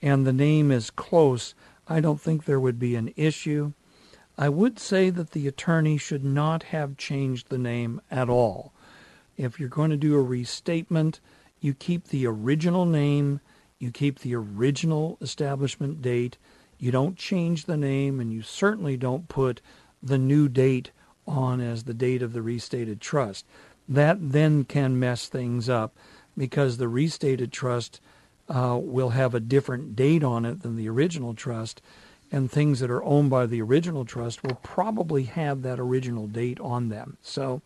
and 0.00 0.26
the 0.26 0.32
name 0.32 0.70
is 0.70 0.88
close, 0.88 1.54
I 1.86 2.00
don't 2.00 2.22
think 2.22 2.46
there 2.46 2.58
would 2.58 2.78
be 2.78 2.96
an 2.96 3.12
issue. 3.16 3.74
I 4.38 4.48
would 4.48 4.78
say 4.78 5.10
that 5.10 5.32
the 5.32 5.46
attorney 5.46 5.98
should 5.98 6.24
not 6.24 6.64
have 6.64 6.96
changed 6.96 7.48
the 7.48 7.58
name 7.58 8.00
at 8.10 8.28
all. 8.28 8.72
If 9.36 9.60
you're 9.60 9.68
going 9.68 9.90
to 9.90 9.96
do 9.96 10.14
a 10.14 10.22
restatement, 10.22 11.20
you 11.60 11.74
keep 11.74 12.08
the 12.08 12.26
original 12.26 12.86
name, 12.86 13.40
you 13.78 13.90
keep 13.90 14.20
the 14.20 14.34
original 14.34 15.18
establishment 15.20 16.02
date, 16.02 16.38
you 16.78 16.90
don't 16.90 17.16
change 17.16 17.64
the 17.64 17.76
name, 17.76 18.20
and 18.20 18.32
you 18.32 18.42
certainly 18.42 18.96
don't 18.96 19.28
put 19.28 19.60
the 20.02 20.18
new 20.18 20.48
date 20.48 20.90
on 21.26 21.60
as 21.60 21.84
the 21.84 21.94
date 21.94 22.22
of 22.22 22.32
the 22.32 22.42
restated 22.42 23.00
trust. 23.00 23.46
That 23.88 24.18
then 24.20 24.64
can 24.64 24.98
mess 24.98 25.28
things 25.28 25.68
up 25.68 25.96
because 26.36 26.76
the 26.76 26.88
restated 26.88 27.52
trust 27.52 28.00
uh, 28.48 28.78
will 28.80 29.10
have 29.10 29.34
a 29.34 29.40
different 29.40 29.94
date 29.94 30.24
on 30.24 30.44
it 30.44 30.62
than 30.62 30.76
the 30.76 30.88
original 30.88 31.34
trust, 31.34 31.80
and 32.32 32.50
things 32.50 32.80
that 32.80 32.90
are 32.90 33.04
owned 33.04 33.28
by 33.28 33.44
the 33.44 33.60
original 33.60 34.06
trust 34.06 34.42
will 34.42 34.58
probably 34.62 35.24
have 35.24 35.62
that 35.62 35.78
original 35.78 36.26
date 36.26 36.58
on 36.60 36.88
them. 36.88 37.18
So 37.20 37.60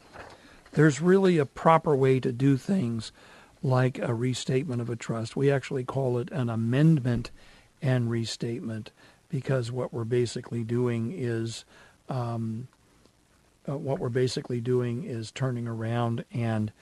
there's 0.73 1.01
really 1.01 1.39
a 1.39 1.47
proper 1.47 1.95
way 1.95 2.19
to 2.19 2.33
do 2.33 2.57
things 2.57 3.13
like 3.63 3.99
a 4.01 4.13
restatement 4.13 4.83
of 4.83 4.91
a 4.91 4.97
trust. 4.97 5.37
We 5.37 5.51
actually 5.51 5.85
call 5.85 6.19
it 6.19 6.31
an 6.33 6.51
amendment 6.51 7.31
and 7.81 8.11
restatement 8.11 8.91
because 9.29 9.71
what 9.71 9.93
we're 9.93 10.05
basically 10.05 10.65
doing 10.65 11.13
is 11.17 11.65
um, 12.09 12.67
uh, 13.69 13.77
what 13.77 14.01
we're 14.01 14.09
basically 14.09 14.61
doing 14.61 15.05
is 15.05 15.31
turning 15.31 15.67
around 15.67 16.25
and 16.33 16.73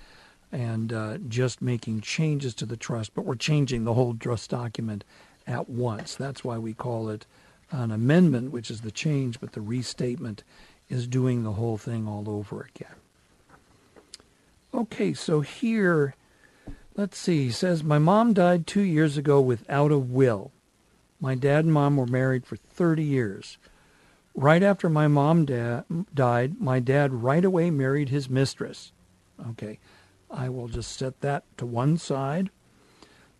and 0.52 0.92
uh, 0.92 1.18
just 1.28 1.60
making 1.60 2.00
changes 2.00 2.54
to 2.54 2.64
the 2.64 2.76
trust, 2.76 3.12
but 3.12 3.24
we're 3.24 3.34
changing 3.34 3.82
the 3.82 3.94
whole 3.94 4.14
trust 4.14 4.50
document 4.50 5.02
at 5.48 5.68
once. 5.68 6.14
That's 6.14 6.44
why 6.44 6.58
we 6.58 6.72
call 6.72 7.08
it 7.08 7.26
an 7.82 7.90
amendment, 7.90 8.52
which 8.52 8.70
is 8.70 8.80
the 8.80 8.90
change, 8.90 9.40
but 9.40 9.52
the 9.52 9.60
restatement 9.60 10.44
is 10.88 11.06
doing 11.06 11.42
the 11.42 11.52
whole 11.52 11.76
thing 11.76 12.06
all 12.06 12.28
over 12.28 12.62
again. 12.62 12.96
Okay, 14.72 15.12
so 15.12 15.40
here 15.40 16.14
Let's 16.96 17.18
see. 17.18 17.44
He 17.44 17.50
says, 17.50 17.82
My 17.82 17.98
mom 17.98 18.34
died 18.34 18.66
two 18.66 18.82
years 18.82 19.16
ago 19.16 19.40
without 19.40 19.90
a 19.90 19.98
will. 19.98 20.52
My 21.20 21.34
dad 21.34 21.64
and 21.64 21.74
mom 21.74 21.96
were 21.96 22.06
married 22.06 22.46
for 22.46 22.56
30 22.56 23.02
years. 23.02 23.58
Right 24.34 24.62
after 24.62 24.88
my 24.88 25.08
mom 25.08 25.44
da- 25.44 25.82
died, 26.12 26.60
my 26.60 26.78
dad 26.78 27.12
right 27.12 27.44
away 27.44 27.70
married 27.70 28.10
his 28.10 28.30
mistress. 28.30 28.92
Okay, 29.50 29.80
I 30.30 30.48
will 30.48 30.68
just 30.68 30.96
set 30.96 31.20
that 31.20 31.44
to 31.56 31.66
one 31.66 31.98
side. 31.98 32.50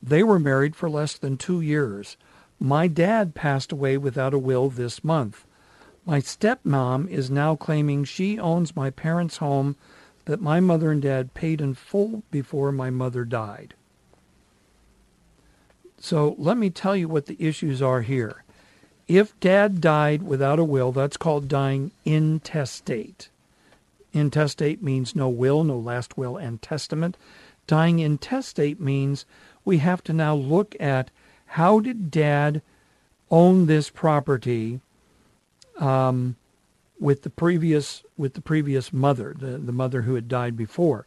They 0.03 0.23
were 0.23 0.41
married 0.41 0.75
for 0.75 0.91
less 0.91 1.17
than 1.17 1.37
two 1.37 1.61
years. 1.61 2.17
My 2.65 2.87
dad 2.87 3.35
passed 3.35 3.73
away 3.73 3.99
without 3.99 4.33
a 4.33 4.39
will 4.39 4.71
this 4.71 5.05
month. 5.05 5.45
My 6.07 6.21
stepmom 6.21 7.11
is 7.11 7.31
now 7.31 7.57
claiming 7.57 8.05
she 8.05 8.39
owns 8.39 8.75
my 8.75 8.89
parents' 8.89 9.37
home 9.37 9.77
that 10.25 10.41
my 10.41 10.61
mother 10.61 10.91
and 10.91 11.03
dad 11.03 11.35
paid 11.35 11.61
in 11.61 11.75
full 11.75 12.23
before 12.31 12.73
my 12.73 12.89
mother 12.89 13.27
died. 13.27 13.75
So 15.99 16.35
let 16.39 16.57
me 16.57 16.71
tell 16.71 16.97
you 16.97 17.07
what 17.07 17.27
the 17.27 17.37
issues 17.39 17.83
are 17.83 18.01
here. 18.01 18.45
If 19.09 19.39
dad 19.41 19.83
died 19.83 20.23
without 20.23 20.59
a 20.59 20.65
will, 20.65 20.91
that's 20.91 21.19
called 21.19 21.49
dying 21.49 21.91
intestate. 22.07 23.29
Intestate 24.15 24.83
means 24.83 25.15
no 25.15 25.29
will, 25.29 25.65
no 25.65 25.77
last 25.77 26.17
will 26.17 26.39
and 26.39 26.63
testament. 26.63 27.19
Dying 27.67 27.99
intestate 27.99 28.81
means 28.81 29.27
we 29.67 29.79
have 29.79 30.03
to 30.05 30.15
now 30.15 30.35
look 30.35 30.75
at 30.81 31.11
how 31.55 31.79
did 31.79 32.11
dad 32.11 32.61
own 33.31 33.67
this 33.67 33.89
property 33.89 34.81
um, 35.79 36.35
with 36.99 37.23
the 37.23 37.31
previous 37.31 38.03
with 38.17 38.35
the 38.35 38.41
previous 38.41 38.93
mother, 38.93 39.37
the, 39.39 39.59
the 39.59 39.71
mother 39.71 40.03
who 40.03 40.17
had 40.17 40.27
died 40.27 40.57
before. 40.57 41.07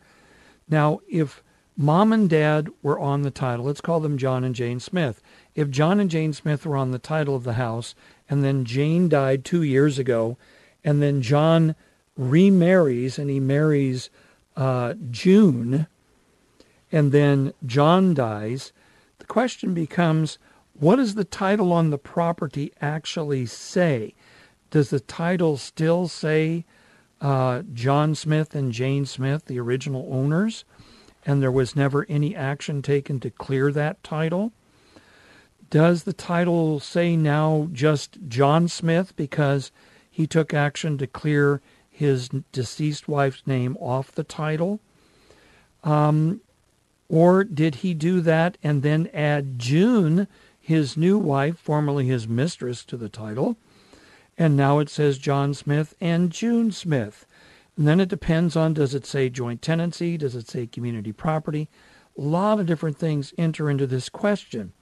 Now, 0.70 1.02
if 1.10 1.44
mom 1.76 2.14
and 2.14 2.30
dad 2.30 2.70
were 2.82 2.98
on 2.98 3.24
the 3.24 3.32
title, 3.32 3.66
let's 3.66 3.82
call 3.82 4.00
them 4.00 4.18
John 4.18 4.46
and 4.46 4.56
Jane 4.56 4.80
Smith. 4.80 5.22
If 5.54 5.70
John 5.70 6.00
and 6.00 6.10
Jane 6.10 6.32
Smith 6.32 6.66
were 6.66 6.78
on 6.78 6.92
the 6.92 7.00
title 7.00 7.36
of 7.36 7.44
the 7.44 7.54
house, 7.54 7.94
and 8.30 8.42
then 8.42 8.64
Jane 8.64 9.10
died 9.10 9.44
two 9.44 9.64
years 9.64 10.00
ago, 10.00 10.38
and 10.82 11.02
then 11.02 11.22
John 11.22 11.76
remarries 12.16 13.20
and 13.20 13.30
he 13.30 13.42
marries 13.42 14.10
uh, 14.56 14.94
June, 15.12 15.88
and 16.90 17.12
then 17.12 17.54
John 17.66 18.14
dies, 18.14 18.72
the 19.20 19.26
question 19.26 19.74
becomes 19.74 20.38
what 20.74 20.98
does 20.98 21.16
the 21.16 21.24
title 21.24 21.74
on 21.74 21.90
the 21.90 21.98
property 21.98 22.72
actually 22.82 23.46
say? 23.48 24.14
Does 24.70 24.90
the 24.92 25.00
title 25.00 25.58
still 25.58 26.08
say 26.08 26.66
uh, 27.20 27.64
John 27.74 28.14
Smith 28.14 28.54
and 28.54 28.72
Jane 28.72 29.06
Smith, 29.06 29.46
the 29.46 29.60
original 29.60 30.08
owners, 30.12 30.66
and 31.26 31.42
there 31.42 31.52
was 31.52 31.76
never 31.76 32.06
any 32.08 32.36
action 32.36 32.82
taken 32.82 33.20
to 33.22 33.32
clear 33.32 33.72
that 33.72 34.04
title? 34.04 34.52
Does 35.70 36.04
the 36.04 36.14
title 36.14 36.80
say 36.80 37.16
now 37.16 37.70
just 37.74 38.20
John 38.28 38.68
Smith 38.68 39.16
because 39.16 39.72
he 40.10 40.28
took 40.28 40.54
action 40.54 40.98
to 41.00 41.08
clear 41.08 41.62
his 41.90 42.30
deceased 42.52 43.08
wife's 43.08 43.46
name 43.46 43.76
off 43.78 44.12
the 44.12 44.24
title? 44.24 44.80
Um, 45.84 46.42
or 47.10 47.44
did 47.44 47.76
he 47.76 47.94
do 47.94 48.22
that 48.22 48.58
and 48.64 48.84
then 48.84 49.10
add 49.14 49.60
June, 49.60 50.28
his 50.60 50.98
new 50.98 51.18
wife, 51.18 51.58
formerly 51.58 52.08
his 52.08 52.28
mistress, 52.28 52.84
to 52.86 52.98
the 52.98 53.10
title? 53.10 53.58
and 54.38 54.56
now 54.56 54.80
it 54.80 54.90
says 54.90 55.18
John 55.18 55.54
Smith 55.54 55.96
and 56.00 56.32
June 56.32 56.72
Smith. 56.72 57.26
And 57.76 57.88
then 57.88 58.00
it 58.00 58.10
depends 58.10 58.56
on 58.56 58.74
does 58.74 58.94
it 58.94 59.06
say 59.06 59.30
joint 59.30 59.62
tenancy? 59.62 60.18
Does 60.18 60.36
it 60.36 60.48
say 60.48 60.68
community 60.68 61.12
property? 61.12 61.70
A 62.18 62.22
lot 62.22 62.60
of 62.60 62.66
different 62.66 62.98
things 62.98 63.34
enter 63.38 63.70
into 63.70 63.88
this 63.88 64.10
question. 64.10 64.74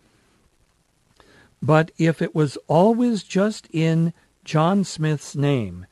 But 1.61 1.91
if 1.97 2.21
it 2.21 2.35
was 2.35 2.57
always 2.67 3.23
just 3.23 3.67
in 3.71 4.13
John 4.43 4.83
Smith's 4.83 5.35
name, 5.35 5.85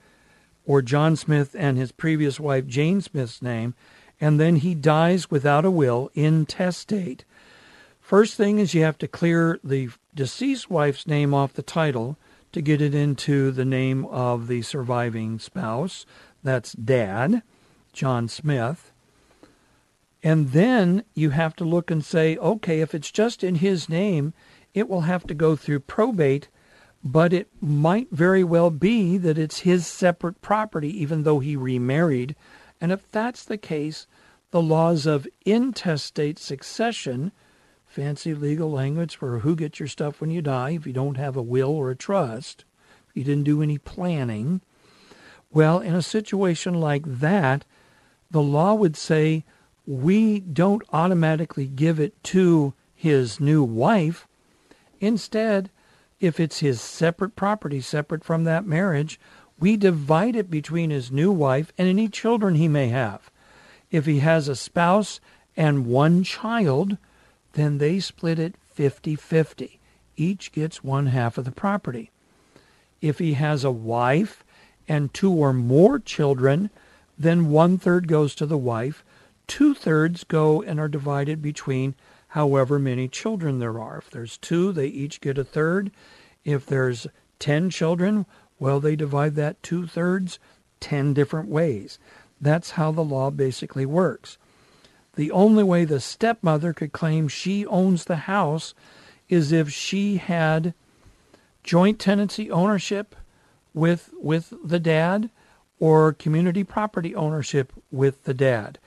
or 0.65 0.81
John 0.81 1.15
Smith 1.15 1.55
and 1.57 1.77
his 1.77 1.91
previous 1.91 2.39
wife 2.39 2.67
Jane 2.67 3.01
Smith's 3.01 3.41
name, 3.41 3.73
and 4.23 4.39
then 4.39 4.55
he 4.55 4.73
dies 4.73 5.29
without 5.29 5.65
a 5.65 5.71
will 5.81 6.09
intestate, 6.15 7.25
first 7.99 8.35
thing 8.35 8.57
is 8.57 8.73
you 8.73 8.81
have 8.81 8.97
to 8.99 9.07
clear 9.19 9.59
the 9.61 9.89
deceased 10.15 10.69
wife's 10.69 11.05
name 11.05 11.33
off 11.33 11.51
the 11.51 11.61
title 11.61 12.15
to 12.53 12.61
get 12.61 12.81
it 12.81 12.95
into 12.95 13.51
the 13.51 13.65
name 13.65 14.05
of 14.05 14.47
the 14.47 14.61
surviving 14.61 15.39
spouse. 15.39 16.05
That's 16.41 16.71
dad, 16.71 17.41
John 17.91 18.29
Smith. 18.29 18.93
And 20.23 20.51
then 20.51 21.03
you 21.13 21.31
have 21.31 21.53
to 21.57 21.65
look 21.65 21.91
and 21.91 22.05
say, 22.05 22.37
okay, 22.37 22.79
if 22.79 22.95
it's 22.95 23.11
just 23.11 23.43
in 23.43 23.55
his 23.55 23.89
name, 23.89 24.33
it 24.73 24.87
will 24.87 25.01
have 25.01 25.27
to 25.27 25.33
go 25.33 25.57
through 25.57 25.81
probate. 25.81 26.47
but 27.03 27.33
it 27.33 27.49
might 27.59 28.07
very 28.11 28.43
well 28.43 28.69
be 28.69 29.17
that 29.17 29.37
it's 29.37 29.59
his 29.59 29.85
separate 29.85 30.41
property, 30.41 30.89
even 31.01 31.23
though 31.23 31.39
he 31.39 31.55
remarried. 31.55 32.35
And 32.79 32.91
if 32.91 33.09
that's 33.11 33.43
the 33.43 33.57
case, 33.57 34.07
the 34.53 34.61
laws 34.61 35.07
of 35.07 35.27
intestate 35.47 36.37
succession, 36.37 37.31
fancy 37.87 38.35
legal 38.35 38.69
language 38.69 39.15
for 39.15 39.39
who 39.39 39.55
gets 39.55 39.79
your 39.79 39.87
stuff 39.87 40.21
when 40.21 40.29
you 40.29 40.43
die, 40.43 40.69
if 40.69 40.85
you 40.85 40.93
don't 40.93 41.17
have 41.17 41.35
a 41.35 41.41
will 41.41 41.71
or 41.71 41.89
a 41.89 41.95
trust, 41.95 42.63
if 43.09 43.17
you 43.17 43.23
didn't 43.23 43.45
do 43.45 43.63
any 43.63 43.79
planning. 43.79 44.61
Well, 45.51 45.79
in 45.79 45.95
a 45.95 46.03
situation 46.03 46.75
like 46.75 47.01
that, 47.03 47.65
the 48.29 48.43
law 48.43 48.75
would 48.75 48.95
say 48.95 49.43
we 49.87 50.39
don't 50.41 50.83
automatically 50.93 51.65
give 51.65 51.99
it 51.99 52.23
to 52.25 52.75
his 52.93 53.39
new 53.39 53.63
wife. 53.63 54.27
Instead, 54.99 55.71
if 56.19 56.39
it's 56.39 56.59
his 56.59 56.79
separate 56.79 57.35
property, 57.35 57.81
separate 57.81 58.23
from 58.23 58.43
that 58.43 58.67
marriage, 58.67 59.19
we 59.59 59.77
divide 59.77 60.35
it 60.35 60.51
between 60.51 60.91
his 60.91 61.11
new 61.11 61.31
wife 61.31 61.73
and 61.75 61.87
any 61.87 62.07
children 62.07 62.53
he 62.53 62.67
may 62.67 62.89
have. 62.89 63.31
If 63.93 64.07
he 64.07 64.19
has 64.19 64.47
a 64.47 64.55
spouse 64.55 65.19
and 65.55 65.85
one 65.85 66.23
child, 66.23 66.97
then 67.53 67.77
they 67.77 67.99
split 67.99 68.39
it 68.39 68.55
50 68.73 69.15
50. 69.15 69.79
Each 70.17 70.51
gets 70.51 70.83
one 70.83 71.05
half 71.05 71.37
of 71.37 71.45
the 71.45 71.51
property. 71.51 72.09
If 73.01 73.19
he 73.19 73.33
has 73.33 73.63
a 73.63 73.69
wife 73.69 74.43
and 74.87 75.13
two 75.13 75.31
or 75.31 75.53
more 75.53 75.99
children, 75.99 76.71
then 77.19 77.51
one 77.51 77.77
third 77.77 78.07
goes 78.07 78.33
to 78.35 78.47
the 78.47 78.57
wife, 78.57 79.05
two 79.45 79.75
thirds 79.75 80.23
go 80.23 80.63
and 80.63 80.79
are 80.79 80.87
divided 80.87 81.39
between 81.39 81.93
however 82.29 82.79
many 82.79 83.07
children 83.07 83.59
there 83.59 83.79
are. 83.79 83.99
If 83.99 84.09
there's 84.09 84.39
two, 84.39 84.71
they 84.71 84.87
each 84.87 85.21
get 85.21 85.37
a 85.37 85.43
third. 85.43 85.91
If 86.43 86.65
there's 86.65 87.05
10 87.37 87.69
children, 87.69 88.25
well, 88.57 88.79
they 88.79 88.95
divide 88.95 89.35
that 89.35 89.61
two 89.61 89.85
thirds 89.85 90.39
10 90.79 91.13
different 91.13 91.47
ways. 91.47 91.99
That's 92.43 92.71
how 92.71 92.91
the 92.91 93.03
law 93.03 93.29
basically 93.29 93.85
works. 93.85 94.37
The 95.15 95.31
only 95.31 95.63
way 95.63 95.85
the 95.85 96.01
stepmother 96.01 96.73
could 96.73 96.91
claim 96.91 97.27
she 97.27 97.65
owns 97.65 98.05
the 98.05 98.27
house 98.27 98.73
is 99.29 99.51
if 99.51 99.71
she 99.71 100.17
had 100.17 100.73
joint 101.63 101.99
tenancy 101.99 102.51
ownership 102.51 103.15
with 103.73 104.09
with 104.19 104.53
the 104.63 104.79
dad 104.79 105.29
or 105.79 106.11
community 106.11 106.63
property 106.65 107.15
ownership 107.15 107.71
with 107.91 108.25
the 108.25 108.33
dad. 108.33 108.77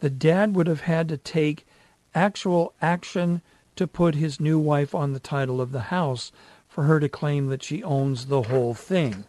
The 0.00 0.10
dad 0.10 0.56
would 0.56 0.66
have 0.66 0.82
had 0.82 1.08
to 1.10 1.18
take 1.18 1.66
actual 2.14 2.72
action 2.80 3.42
to 3.76 3.86
put 3.86 4.14
his 4.14 4.40
new 4.40 4.58
wife 4.58 4.94
on 4.94 5.12
the 5.12 5.20
title 5.20 5.60
of 5.60 5.72
the 5.72 5.92
house 5.92 6.32
for 6.66 6.84
her 6.84 6.98
to 6.98 7.08
claim 7.08 7.48
that 7.48 7.62
she 7.62 7.82
owns 7.82 8.26
the 8.26 8.42
whole 8.42 8.74
thing. 8.74 9.24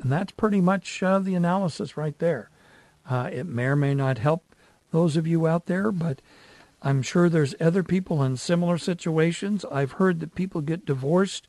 And 0.00 0.12
that's 0.12 0.32
pretty 0.32 0.60
much 0.60 1.02
uh, 1.02 1.18
the 1.18 1.34
analysis 1.34 1.96
right 1.96 2.18
there. 2.18 2.50
Uh, 3.08 3.30
it 3.32 3.46
may 3.46 3.66
or 3.66 3.76
may 3.76 3.94
not 3.94 4.18
help 4.18 4.54
those 4.90 5.16
of 5.16 5.26
you 5.26 5.46
out 5.46 5.66
there, 5.66 5.90
but 5.92 6.20
I'm 6.82 7.02
sure 7.02 7.28
there's 7.28 7.54
other 7.60 7.82
people 7.82 8.22
in 8.22 8.36
similar 8.36 8.78
situations. 8.78 9.64
I've 9.70 9.92
heard 9.92 10.20
that 10.20 10.34
people 10.34 10.60
get 10.60 10.86
divorced 10.86 11.46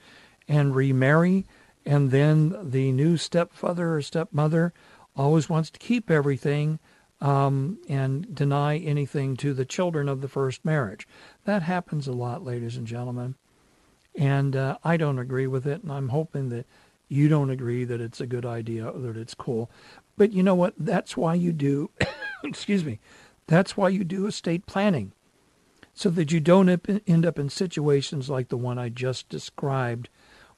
and 0.47 0.75
remarry, 0.75 1.45
and 1.85 2.11
then 2.11 2.55
the 2.61 2.91
new 2.91 3.17
stepfather 3.17 3.95
or 3.95 4.01
stepmother 4.01 4.73
always 5.15 5.49
wants 5.49 5.69
to 5.71 5.79
keep 5.79 6.09
everything 6.09 6.79
um, 7.19 7.79
and 7.89 8.33
deny 8.33 8.77
anything 8.77 9.35
to 9.37 9.53
the 9.53 9.65
children 9.65 10.07
of 10.07 10.21
the 10.21 10.27
first 10.27 10.63
marriage. 10.63 11.07
That 11.45 11.63
happens 11.63 12.07
a 12.07 12.13
lot, 12.13 12.43
ladies 12.43 12.77
and 12.77 12.87
gentlemen. 12.87 13.35
And 14.15 14.55
uh, 14.55 14.77
I 14.83 14.97
don't 14.97 15.19
agree 15.19 15.47
with 15.47 15.67
it, 15.67 15.83
and 15.83 15.91
I'm 15.91 16.09
hoping 16.09 16.49
that 16.49 16.65
you 17.07 17.27
don't 17.29 17.49
agree 17.49 17.85
that 17.85 18.01
it's 18.01 18.21
a 18.21 18.27
good 18.27 18.45
idea 18.45 18.87
or 18.87 18.99
that 18.99 19.17
it's 19.17 19.33
cool. 19.33 19.69
But 20.17 20.33
you 20.33 20.43
know 20.43 20.55
what? 20.55 20.73
That's 20.77 21.15
why 21.15 21.35
you 21.35 21.53
do, 21.53 21.89
excuse 22.43 22.83
me, 22.83 22.99
that's 23.47 23.77
why 23.77 23.89
you 23.89 24.03
do 24.03 24.27
estate 24.27 24.65
planning. 24.65 25.13
So 25.93 26.09
that 26.11 26.31
you 26.31 26.39
don't 26.39 26.69
end 27.07 27.25
up 27.25 27.39
in 27.39 27.49
situations 27.49 28.29
like 28.29 28.49
the 28.49 28.57
one 28.57 28.77
I 28.77 28.89
just 28.89 29.29
described, 29.29 30.09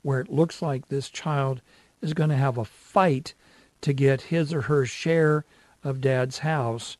where 0.01 0.19
it 0.19 0.31
looks 0.31 0.61
like 0.61 0.87
this 0.87 1.09
child 1.09 1.61
is 2.01 2.13
going 2.13 2.29
to 2.29 2.35
have 2.35 2.57
a 2.57 2.65
fight 2.65 3.33
to 3.81 3.93
get 3.93 4.23
his 4.23 4.53
or 4.53 4.63
her 4.63 4.85
share 4.85 5.45
of 5.83 6.01
dad's 6.01 6.39
house 6.39 6.97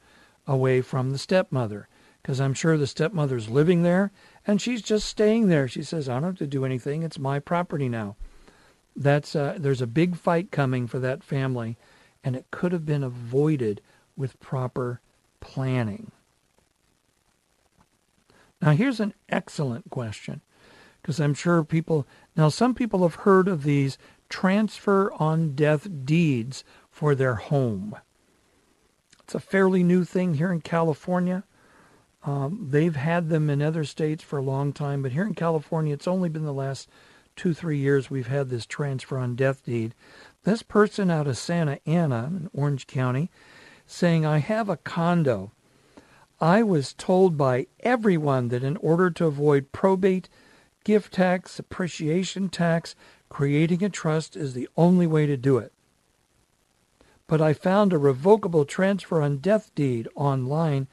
away 0.47 0.81
from 0.81 1.11
the 1.11 1.17
stepmother. 1.17 1.87
Because 2.21 2.39
I'm 2.39 2.53
sure 2.53 2.77
the 2.77 2.87
stepmother's 2.87 3.49
living 3.49 3.83
there 3.83 4.11
and 4.45 4.61
she's 4.61 4.81
just 4.81 5.07
staying 5.07 5.47
there. 5.47 5.67
She 5.67 5.83
says, 5.83 6.07
I 6.07 6.15
don't 6.15 6.23
have 6.23 6.37
to 6.37 6.47
do 6.47 6.65
anything. 6.65 7.03
It's 7.03 7.19
my 7.19 7.39
property 7.39 7.89
now. 7.89 8.15
That's 8.99 9.35
uh, 9.35 9.55
there's 9.57 9.81
a 9.81 9.87
big 9.87 10.17
fight 10.17 10.51
coming 10.51 10.85
for 10.85 10.99
that 10.99 11.23
family 11.23 11.77
and 12.23 12.35
it 12.35 12.45
could 12.51 12.73
have 12.73 12.85
been 12.85 13.03
avoided 13.03 13.81
with 14.17 14.39
proper 14.41 14.99
planning. 15.39 16.11
Now, 18.61 18.71
here's 18.71 18.99
an 18.99 19.13
excellent 19.29 19.89
question 19.89 20.41
because 21.01 21.19
I'm 21.19 21.33
sure 21.33 21.63
people, 21.63 22.05
now 22.35 22.49
some 22.49 22.75
people 22.75 23.03
have 23.03 23.21
heard 23.23 23.47
of 23.47 23.63
these 23.63 23.97
transfer 24.27 25.13
on 25.13 25.55
death 25.55 25.87
deeds 26.03 26.65
for 26.91 27.15
their 27.15 27.35
home. 27.35 27.95
It's 29.23 29.33
a 29.33 29.39
fairly 29.39 29.81
new 29.81 30.03
thing 30.03 30.33
here 30.33 30.51
in 30.51 30.59
California. 30.59 31.45
Um, 32.25 32.67
they've 32.69 32.97
had 32.97 33.29
them 33.29 33.49
in 33.49 33.61
other 33.61 33.85
states 33.85 34.21
for 34.21 34.37
a 34.39 34.43
long 34.43 34.73
time, 34.73 35.01
but 35.01 35.13
here 35.13 35.25
in 35.25 35.35
California, 35.35 35.93
it's 35.93 36.07
only 36.07 36.27
been 36.27 36.43
the 36.43 36.51
last 36.51 36.89
two, 37.39 37.53
three 37.53 37.77
years 37.77 38.09
we've 38.09 38.27
had 38.27 38.49
this 38.49 38.65
transfer 38.65 39.17
on 39.17 39.33
death 39.33 39.63
deed. 39.63 39.95
This 40.43 40.61
person 40.61 41.09
out 41.09 41.25
of 41.25 41.37
Santa 41.37 41.79
Ana 41.85 42.25
in 42.25 42.49
Orange 42.51 42.85
County 42.85 43.31
saying, 43.87 44.25
I 44.25 44.39
have 44.39 44.67
a 44.67 44.75
condo. 44.75 45.53
I 46.41 46.63
was 46.63 46.91
told 46.91 47.37
by 47.37 47.67
everyone 47.79 48.49
that 48.49 48.61
in 48.61 48.75
order 48.75 49.09
to 49.11 49.25
avoid 49.25 49.71
probate, 49.71 50.27
gift 50.83 51.13
tax, 51.13 51.57
appreciation 51.57 52.49
tax, 52.49 52.93
creating 53.29 53.85
a 53.85 53.89
trust 53.89 54.35
is 54.35 54.53
the 54.53 54.67
only 54.75 55.07
way 55.07 55.25
to 55.25 55.37
do 55.37 55.59
it. 55.59 55.71
But 57.25 57.39
I 57.39 57.53
found 57.53 57.93
a 57.93 57.97
revocable 57.97 58.65
transfer 58.65 59.21
on 59.21 59.37
death 59.37 59.73
deed 59.75 60.09
online, 60.13 60.89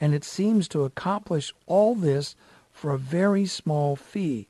and 0.00 0.14
it 0.14 0.24
seems 0.24 0.66
to 0.68 0.84
accomplish 0.84 1.52
all 1.66 1.94
this 1.94 2.36
for 2.72 2.90
a 2.90 2.98
very 2.98 3.44
small 3.44 3.96
fee. 3.96 4.48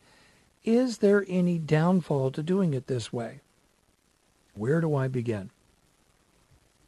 Is 0.65 0.99
there 0.99 1.25
any 1.27 1.59
downfall 1.59 2.33
to 2.33 2.43
doing 2.43 2.75
it 2.75 2.87
this 2.87 3.13
way? 3.13 3.41
Where 4.55 4.81
do 4.81 4.95
I 4.95 5.09
begin? 5.09 5.51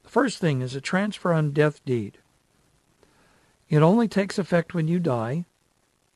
The 0.03 0.11
first 0.11 0.39
thing 0.39 0.61
is 0.61 0.75
a 0.75 0.81
transfer 0.81 1.33
on 1.33 1.53
death 1.53 1.83
deed. 1.85 2.19
It 3.71 3.79
only 3.79 4.09
takes 4.09 4.39
effect 4.39 4.75
when 4.75 4.89
you 4.89 4.99
die, 4.99 5.47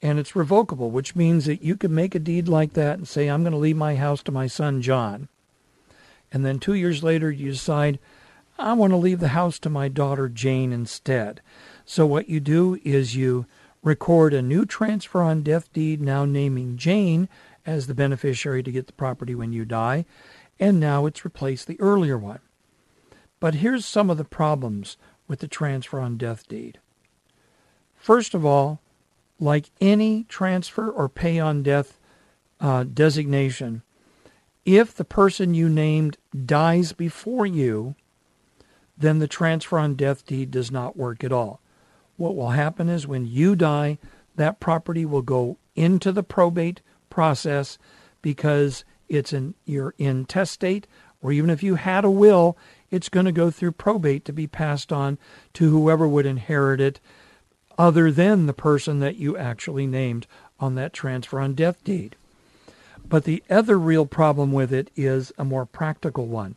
and 0.02 0.18
it's 0.18 0.36
revocable, 0.36 0.90
which 0.90 1.16
means 1.16 1.46
that 1.46 1.62
you 1.62 1.76
can 1.76 1.94
make 1.94 2.14
a 2.14 2.18
deed 2.18 2.48
like 2.48 2.74
that 2.74 2.98
and 2.98 3.08
say, 3.08 3.28
I'm 3.28 3.42
going 3.42 3.52
to 3.52 3.58
leave 3.58 3.76
my 3.76 3.96
house 3.96 4.22
to 4.24 4.32
my 4.32 4.46
son 4.46 4.82
John. 4.82 5.28
And 6.30 6.44
then 6.44 6.58
two 6.58 6.74
years 6.74 7.02
later, 7.02 7.30
you 7.30 7.52
decide, 7.52 7.98
I 8.58 8.74
want 8.74 8.92
to 8.92 8.98
leave 8.98 9.20
the 9.20 9.28
house 9.28 9.58
to 9.60 9.70
my 9.70 9.88
daughter 9.88 10.28
Jane 10.28 10.72
instead. 10.72 11.40
So 11.86 12.04
what 12.04 12.28
you 12.28 12.40
do 12.40 12.78
is 12.84 13.16
you 13.16 13.46
record 13.82 14.34
a 14.34 14.42
new 14.42 14.66
transfer 14.66 15.22
on 15.22 15.42
death 15.42 15.72
deed, 15.72 16.02
now 16.02 16.24
naming 16.24 16.76
Jane 16.76 17.28
as 17.66 17.86
the 17.86 17.94
beneficiary 17.94 18.62
to 18.62 18.72
get 18.72 18.86
the 18.86 18.92
property 18.92 19.34
when 19.34 19.52
you 19.52 19.64
die, 19.64 20.06
and 20.58 20.80
now 20.80 21.04
it's 21.04 21.24
replaced 21.24 21.66
the 21.66 21.80
earlier 21.80 22.16
one. 22.16 22.38
But 23.40 23.56
here's 23.56 23.84
some 23.84 24.08
of 24.08 24.16
the 24.16 24.24
problems 24.24 24.96
with 25.28 25.40
the 25.40 25.48
transfer 25.48 26.00
on 26.00 26.16
death 26.16 26.48
deed. 26.48 26.78
First 27.96 28.34
of 28.34 28.46
all, 28.46 28.80
like 29.38 29.70
any 29.80 30.24
transfer 30.24 30.90
or 30.90 31.08
pay 31.08 31.38
on 31.38 31.62
death 31.62 31.98
uh, 32.60 32.84
designation, 32.84 33.82
if 34.64 34.94
the 34.94 35.04
person 35.04 35.54
you 35.54 35.68
named 35.68 36.16
dies 36.44 36.92
before 36.92 37.46
you, 37.46 37.94
then 38.96 39.18
the 39.18 39.28
transfer 39.28 39.78
on 39.78 39.94
death 39.94 40.24
deed 40.24 40.50
does 40.50 40.70
not 40.70 40.96
work 40.96 41.22
at 41.22 41.32
all. 41.32 41.60
What 42.16 42.34
will 42.34 42.50
happen 42.50 42.88
is 42.88 43.06
when 43.06 43.26
you 43.26 43.54
die, 43.54 43.98
that 44.36 44.60
property 44.60 45.04
will 45.04 45.22
go 45.22 45.58
into 45.74 46.12
the 46.12 46.22
probate 46.22 46.80
process 47.16 47.78
because 48.20 48.84
it's 49.08 49.32
in 49.32 49.54
you're 49.64 49.94
intestate, 49.96 50.86
or 51.22 51.32
even 51.32 51.48
if 51.48 51.62
you 51.62 51.76
had 51.76 52.04
a 52.04 52.10
will, 52.10 52.58
it's 52.90 53.08
going 53.08 53.24
to 53.24 53.32
go 53.32 53.50
through 53.50 53.72
probate 53.72 54.26
to 54.26 54.34
be 54.34 54.46
passed 54.46 54.92
on 54.92 55.16
to 55.54 55.70
whoever 55.70 56.06
would 56.06 56.26
inherit 56.26 56.78
it 56.78 57.00
other 57.78 58.12
than 58.12 58.44
the 58.44 58.52
person 58.52 59.00
that 59.00 59.16
you 59.16 59.34
actually 59.34 59.86
named 59.86 60.26
on 60.60 60.74
that 60.74 60.92
transfer 60.92 61.40
on 61.40 61.54
death 61.54 61.82
deed. 61.84 62.16
But 63.08 63.24
the 63.24 63.42
other 63.48 63.78
real 63.78 64.04
problem 64.04 64.52
with 64.52 64.70
it 64.70 64.90
is 64.94 65.32
a 65.38 65.44
more 65.44 65.64
practical 65.64 66.26
one. 66.26 66.56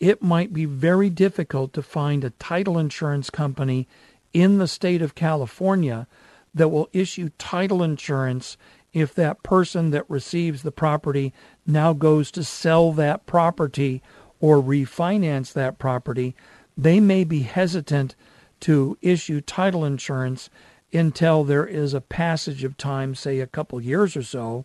It 0.00 0.20
might 0.20 0.52
be 0.52 0.64
very 0.64 1.08
difficult 1.08 1.72
to 1.74 1.82
find 1.82 2.24
a 2.24 2.30
title 2.30 2.78
insurance 2.78 3.30
company 3.30 3.86
in 4.32 4.58
the 4.58 4.66
state 4.66 5.02
of 5.02 5.14
California 5.14 6.08
that 6.52 6.70
will 6.70 6.88
issue 6.92 7.30
title 7.38 7.82
insurance 7.82 8.56
if 8.92 9.14
that 9.14 9.42
person 9.42 9.90
that 9.90 10.08
receives 10.08 10.62
the 10.62 10.72
property 10.72 11.32
now 11.66 11.92
goes 11.92 12.30
to 12.32 12.44
sell 12.44 12.92
that 12.92 13.26
property 13.26 14.02
or 14.40 14.62
refinance 14.62 15.52
that 15.52 15.78
property, 15.78 16.34
they 16.76 17.00
may 17.00 17.24
be 17.24 17.40
hesitant 17.40 18.14
to 18.60 18.96
issue 19.02 19.40
title 19.40 19.84
insurance 19.84 20.48
until 20.92 21.44
there 21.44 21.66
is 21.66 21.92
a 21.92 22.00
passage 22.00 22.64
of 22.64 22.76
time, 22.76 23.14
say 23.14 23.40
a 23.40 23.46
couple 23.46 23.80
years 23.80 24.16
or 24.16 24.22
so, 24.22 24.64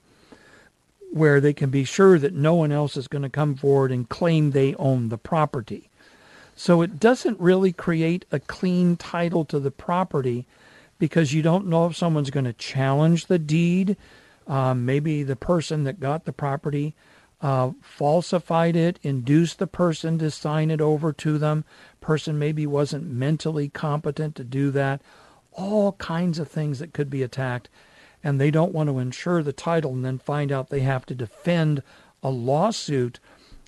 where 1.12 1.42
they 1.42 1.54
can 1.54 1.70
be 1.70 1.84
sure 1.84 2.18
that 2.18 2.34
no 2.34 2.56
one 2.56 2.72
else 2.72 2.96
is 2.98 3.08
going 3.08 3.22
to 3.22 3.30
come 3.30 3.56
forward 3.56 3.92
and 3.92 4.10
claim 4.10 4.52
they 4.52 4.74
own 4.76 5.10
the 5.10 5.18
property. 5.18 5.90
So 6.56 6.82
it 6.82 7.00
doesn't 7.00 7.40
really 7.40 7.74
create 7.74 8.26
a 8.32 8.40
clean 8.40 8.96
title 8.96 9.44
to 9.46 9.60
the 9.60 9.72
property 9.72 10.46
because 11.00 11.34
you 11.34 11.42
don't 11.42 11.68
know 11.68 11.86
if 11.86 11.96
someone's 11.96 12.30
going 12.30 12.46
to 12.46 12.54
challenge 12.54 13.26
the 13.26 13.40
deed. 13.40 13.98
Um, 14.48 14.86
maybe 14.86 15.24
the 15.24 15.36
person 15.36 15.84
that 15.84 16.00
got 16.00 16.26
the 16.26 16.34
property 16.34 16.96
uh, 17.42 17.72
falsified 17.82 18.76
it, 18.76 19.00
induced 19.04 19.60
the 19.60 19.68
person 19.68 20.18
to 20.20 20.32
sign 20.32 20.72
it 20.72 20.80
over 20.80 21.12
to 21.12 21.38
them. 21.38 21.66
Person 22.00 22.40
maybe 22.40 22.66
wasn't 22.66 23.06
mentally 23.06 23.68
competent 23.68 24.36
to 24.36 24.44
do 24.46 24.72
that. 24.72 25.02
All 25.52 25.92
kinds 25.94 26.40
of 26.40 26.48
things 26.48 26.80
that 26.80 26.94
could 26.94 27.10
be 27.10 27.22
attacked. 27.22 27.70
And 28.24 28.40
they 28.40 28.50
don't 28.50 28.74
want 28.74 28.88
to 28.88 29.00
insure 29.00 29.44
the 29.44 29.52
title 29.52 29.92
and 29.92 30.06
then 30.06 30.18
find 30.18 30.52
out 30.52 30.70
they 30.70 30.80
have 30.80 31.06
to 31.08 31.16
defend 31.16 31.84
a 32.24 32.30
lawsuit, 32.30 33.20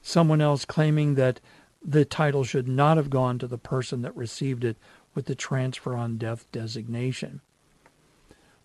someone 0.02 0.40
else 0.40 0.64
claiming 0.64 1.16
that 1.16 1.42
the 1.84 2.06
title 2.06 2.46
should 2.46 2.68
not 2.68 2.96
have 2.96 3.10
gone 3.10 3.38
to 3.40 3.48
the 3.48 3.58
person 3.58 4.02
that 4.02 4.16
received 4.16 4.64
it 4.64 4.78
with 5.16 5.26
the 5.26 5.34
transfer 5.34 5.96
on 5.96 6.18
death 6.18 6.46
designation. 6.52 7.42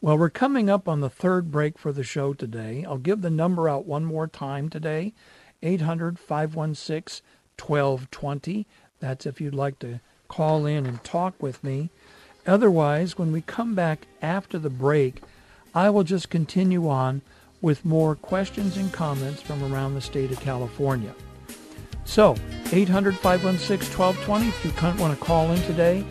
Well, 0.03 0.19
we're 0.19 0.31
coming 0.31 0.69
up 0.69 0.89
on 0.89 1.01
the 1.01 1.11
third 1.11 1.51
break 1.51 1.79
for 1.79 1.93
the 1.93 2.03
show 2.03 2.35
today. 2.35 2.85
I'll 2.87 2.99
give 2.99 3.23
the 3.23 3.31
number 3.31 3.69
out 3.69 3.87
one 3.87 4.05
more 4.05 4.27
time 4.27 4.69
today 4.69 5.15
800 5.63 6.19
516 6.19 7.23
1220. 7.59 8.67
That's 8.99 9.27
if 9.27 9.41
you'd 9.41 9.55
like 9.55 9.79
to 9.81 10.01
call 10.29 10.67
in 10.67 10.87
and 10.87 11.03
talk 11.05 11.41
with 11.43 11.63
me. 11.63 11.91
Otherwise, 12.47 13.19
when 13.19 13.33
we 13.33 13.43
come 13.43 13.75
back 13.75 14.07
after 14.23 14.59
the 14.59 14.71
break, 14.71 15.23
I 15.75 15.91
will 15.91 16.05
just 16.05 16.31
continue 16.31 16.89
on 16.89 17.21
with 17.61 17.85
more 17.85 18.15
questions 18.15 18.79
and 18.79 18.91
comments 18.91 19.43
from 19.43 19.63
around 19.63 19.95
the 19.95 20.01
state 20.01 20.31
of 20.31 20.41
California. 20.41 21.15
So, 22.05 22.35
800 22.73 23.17
516 23.17 23.99
1220 23.99 24.49
if 24.49 24.65
you 24.65 25.01
want 25.03 25.19
to 25.19 25.25
call 25.25 25.53
in 25.53 25.61
today. 25.63 26.05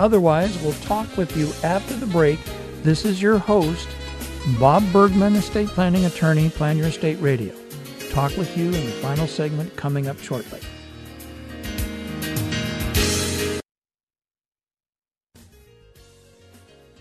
Otherwise, 0.00 0.56
we'll 0.62 0.72
talk 0.72 1.14
with 1.18 1.36
you 1.36 1.52
after 1.62 1.94
the 1.94 2.06
break 2.06 2.38
this 2.82 3.04
is 3.04 3.20
your 3.20 3.36
host, 3.36 3.86
Bob 4.58 4.82
Bergman, 4.90 5.36
estate 5.36 5.68
planning 5.68 6.06
attorney, 6.06 6.48
Plan 6.48 6.78
Your 6.78 6.86
Estate 6.86 7.20
Radio. 7.20 7.54
Talk 8.08 8.34
with 8.38 8.56
you 8.56 8.68
in 8.68 8.86
the 8.86 8.92
final 9.02 9.26
segment 9.26 9.76
coming 9.76 10.08
up 10.08 10.18
shortly. 10.18 10.60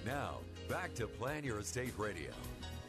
Now, 0.05 0.39
back 0.67 0.93
to 0.95 1.07
Plan 1.07 1.45
Your 1.45 1.59
Estate 1.59 1.93
Radio. 1.97 2.31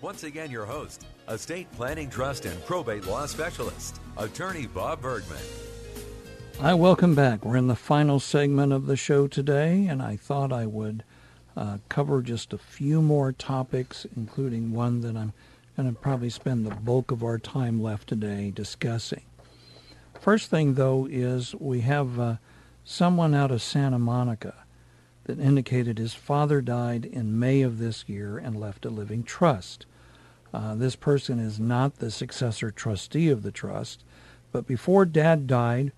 Once 0.01 0.25
again, 0.25 0.51
your 0.51 0.67
host, 0.67 1.07
estate 1.29 1.71
planning 1.71 2.11
trust 2.11 2.45
and 2.45 2.65
probate 2.65 3.07
law 3.07 3.27
specialist, 3.27 4.01
attorney 4.17 4.67
Bob 4.67 5.01
Bergman. 5.01 5.39
Hi, 6.61 6.75
welcome 6.75 7.15
back. 7.15 7.43
We're 7.43 7.57
in 7.57 7.69
the 7.69 7.75
final 7.75 8.21
segment 8.21 8.71
of 8.71 8.85
the 8.85 8.95
show 8.95 9.27
today, 9.27 9.87
and 9.87 10.03
I 10.03 10.17
thought 10.17 10.53
I 10.53 10.67
would 10.67 11.05
uh, 11.57 11.79
cover 11.89 12.21
just 12.21 12.53
a 12.53 12.59
few 12.59 13.01
more 13.01 13.33
topics, 13.33 14.07
including 14.15 14.75
one 14.75 15.01
that 15.01 15.17
I'm 15.17 15.33
going 15.75 15.89
to 15.89 15.99
probably 15.99 16.29
spend 16.29 16.67
the 16.67 16.75
bulk 16.75 17.11
of 17.11 17.25
our 17.25 17.39
time 17.39 17.83
left 17.83 18.11
today 18.11 18.51
discussing. 18.51 19.23
First 20.21 20.51
thing, 20.51 20.75
though, 20.75 21.09
is 21.11 21.55
we 21.55 21.81
have 21.81 22.21
uh, 22.21 22.37
someone 22.85 23.35
out 23.35 23.51
of 23.51 23.63
Santa 23.63 23.99
Monica 23.99 24.53
that 25.25 25.41
indicated 25.41 25.97
his 25.97 26.13
father 26.13 26.61
died 26.61 27.07
in 27.07 27.39
May 27.39 27.63
of 27.63 27.79
this 27.79 28.07
year 28.07 28.37
and 28.37 28.61
left 28.61 28.85
a 28.85 28.91
living 28.91 29.23
trust. 29.23 29.87
Uh, 30.53 30.75
this 30.75 30.95
person 30.95 31.39
is 31.39 31.59
not 31.59 31.97
the 31.97 32.11
successor 32.11 32.71
trustee 32.71 33.31
of 33.31 33.45
the 33.45 33.51
trust, 33.51 34.05
but 34.53 34.67
before 34.67 35.07
dad 35.07 35.47
died, 35.47 35.93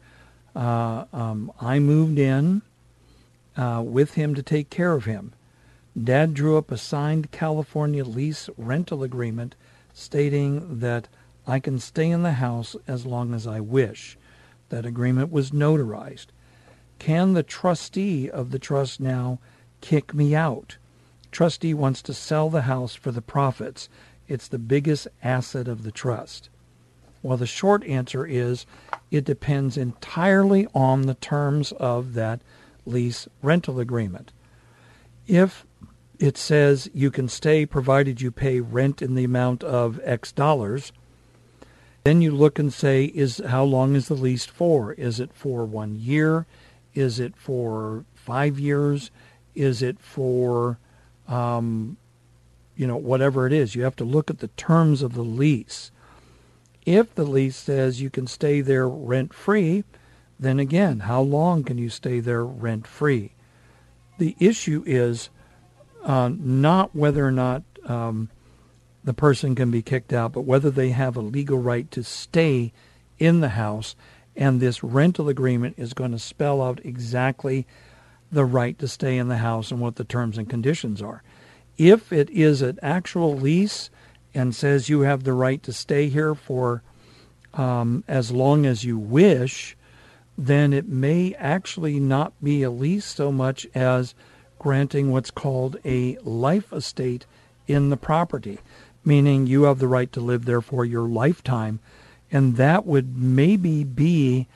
uh, 0.54 1.04
um, 1.12 1.52
I 1.60 1.78
moved 1.78 2.18
in 2.18 2.62
uh, 3.56 3.82
with 3.84 4.14
him 4.14 4.34
to 4.34 4.42
take 4.42 4.70
care 4.70 4.92
of 4.92 5.04
him. 5.04 5.32
Dad 6.00 6.34
drew 6.34 6.56
up 6.56 6.70
a 6.70 6.78
signed 6.78 7.30
California 7.30 8.04
lease 8.04 8.48
rental 8.56 9.02
agreement 9.02 9.54
stating 9.92 10.78
that 10.80 11.08
I 11.46 11.58
can 11.58 11.78
stay 11.78 12.10
in 12.10 12.22
the 12.22 12.32
house 12.32 12.76
as 12.86 13.04
long 13.04 13.34
as 13.34 13.46
I 13.46 13.60
wish. 13.60 14.16
That 14.70 14.86
agreement 14.86 15.30
was 15.30 15.50
notarized. 15.50 16.26
Can 16.98 17.34
the 17.34 17.42
trustee 17.42 18.30
of 18.30 18.52
the 18.52 18.58
trust 18.58 19.00
now 19.00 19.38
kick 19.80 20.14
me 20.14 20.34
out? 20.34 20.76
Trustee 21.30 21.74
wants 21.74 22.00
to 22.02 22.14
sell 22.14 22.48
the 22.48 22.62
house 22.62 22.94
for 22.94 23.10
the 23.10 23.20
profits. 23.20 23.88
It's 24.28 24.48
the 24.48 24.58
biggest 24.58 25.08
asset 25.22 25.66
of 25.66 25.82
the 25.82 25.90
trust. 25.90 26.48
Well, 27.22 27.36
the 27.36 27.46
short 27.46 27.84
answer 27.84 28.26
is 28.26 28.66
it 29.10 29.24
depends 29.24 29.76
entirely 29.76 30.66
on 30.74 31.02
the 31.02 31.14
terms 31.14 31.72
of 31.72 32.14
that 32.14 32.40
lease 32.84 33.28
rental 33.42 33.78
agreement. 33.78 34.32
If 35.26 35.64
it 36.18 36.36
says 36.36 36.88
you 36.94 37.10
can 37.10 37.28
stay 37.28 37.66
provided 37.66 38.20
you 38.20 38.30
pay 38.30 38.60
rent 38.60 39.02
in 39.02 39.14
the 39.14 39.24
amount 39.24 39.64
of 39.64 40.00
X 40.04 40.32
dollars. 40.32 40.92
Then 42.04 42.20
you 42.20 42.32
look 42.32 42.58
and 42.58 42.72
say, 42.72 43.04
is 43.06 43.40
how 43.46 43.64
long 43.64 43.94
is 43.94 44.08
the 44.08 44.14
lease 44.14 44.44
for? 44.44 44.92
Is 44.94 45.20
it 45.20 45.32
for 45.32 45.64
one 45.64 45.96
year? 45.96 46.46
Is 46.94 47.20
it 47.20 47.36
for 47.36 48.04
five 48.14 48.58
years? 48.58 49.10
Is 49.54 49.82
it 49.82 50.00
for, 50.00 50.78
um, 51.28 51.96
you 52.76 52.86
know, 52.86 52.96
whatever 52.96 53.46
it 53.46 53.52
is? 53.52 53.76
You 53.76 53.82
have 53.84 53.96
to 53.96 54.04
look 54.04 54.30
at 54.30 54.38
the 54.38 54.48
terms 54.48 55.02
of 55.02 55.14
the 55.14 55.22
lease. 55.22 55.91
If 56.84 57.14
the 57.14 57.24
lease 57.24 57.56
says 57.56 58.00
you 58.00 58.10
can 58.10 58.26
stay 58.26 58.60
there 58.60 58.88
rent 58.88 59.32
free, 59.32 59.84
then 60.38 60.58
again, 60.58 61.00
how 61.00 61.20
long 61.20 61.62
can 61.62 61.78
you 61.78 61.88
stay 61.88 62.20
there 62.20 62.44
rent 62.44 62.86
free? 62.86 63.32
The 64.18 64.34
issue 64.40 64.82
is 64.86 65.30
uh, 66.04 66.30
not 66.36 66.94
whether 66.94 67.26
or 67.26 67.30
not 67.32 67.62
um, 67.86 68.28
the 69.04 69.14
person 69.14 69.54
can 69.54 69.70
be 69.70 69.82
kicked 69.82 70.12
out, 70.12 70.32
but 70.32 70.42
whether 70.42 70.70
they 70.70 70.90
have 70.90 71.16
a 71.16 71.20
legal 71.20 71.58
right 71.58 71.90
to 71.92 72.02
stay 72.02 72.72
in 73.18 73.40
the 73.40 73.50
house. 73.50 73.94
And 74.34 74.60
this 74.60 74.82
rental 74.82 75.28
agreement 75.28 75.76
is 75.78 75.92
going 75.92 76.12
to 76.12 76.18
spell 76.18 76.62
out 76.62 76.80
exactly 76.84 77.66
the 78.30 78.44
right 78.44 78.78
to 78.78 78.88
stay 78.88 79.18
in 79.18 79.28
the 79.28 79.38
house 79.38 79.70
and 79.70 79.80
what 79.80 79.96
the 79.96 80.04
terms 80.04 80.38
and 80.38 80.48
conditions 80.48 81.02
are. 81.02 81.22
If 81.76 82.12
it 82.12 82.30
is 82.30 82.62
an 82.62 82.78
actual 82.82 83.36
lease 83.36 83.90
and 84.34 84.54
says 84.54 84.88
you 84.88 85.00
have 85.00 85.24
the 85.24 85.32
right 85.32 85.62
to 85.62 85.72
stay 85.72 86.08
here 86.08 86.34
for 86.34 86.82
um, 87.54 88.04
as 88.08 88.30
long 88.30 88.64
as 88.64 88.84
you 88.84 88.98
wish, 88.98 89.76
then 90.38 90.72
it 90.72 90.88
may 90.88 91.34
actually 91.34 92.00
not 92.00 92.32
be 92.42 92.62
a 92.62 92.70
lease 92.70 93.04
so 93.04 93.30
much 93.30 93.66
as 93.74 94.14
granting 94.58 95.10
what's 95.10 95.30
called 95.30 95.76
a 95.84 96.16
life 96.18 96.72
estate 96.72 97.26
in 97.66 97.90
the 97.90 97.96
property, 97.96 98.58
meaning 99.04 99.46
you 99.46 99.64
have 99.64 99.78
the 99.78 99.88
right 99.88 100.12
to 100.12 100.20
live 100.20 100.44
there 100.44 100.60
for 100.60 100.84
your 100.84 101.08
lifetime. 101.08 101.80
And 102.30 102.56
that 102.56 102.86
would 102.86 103.16
maybe 103.16 103.84
be 103.84 104.46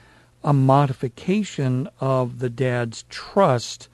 a 0.42 0.52
modification 0.52 1.88
of 2.00 2.38
the 2.38 2.48
dad's 2.48 3.04
trust, 3.10 3.88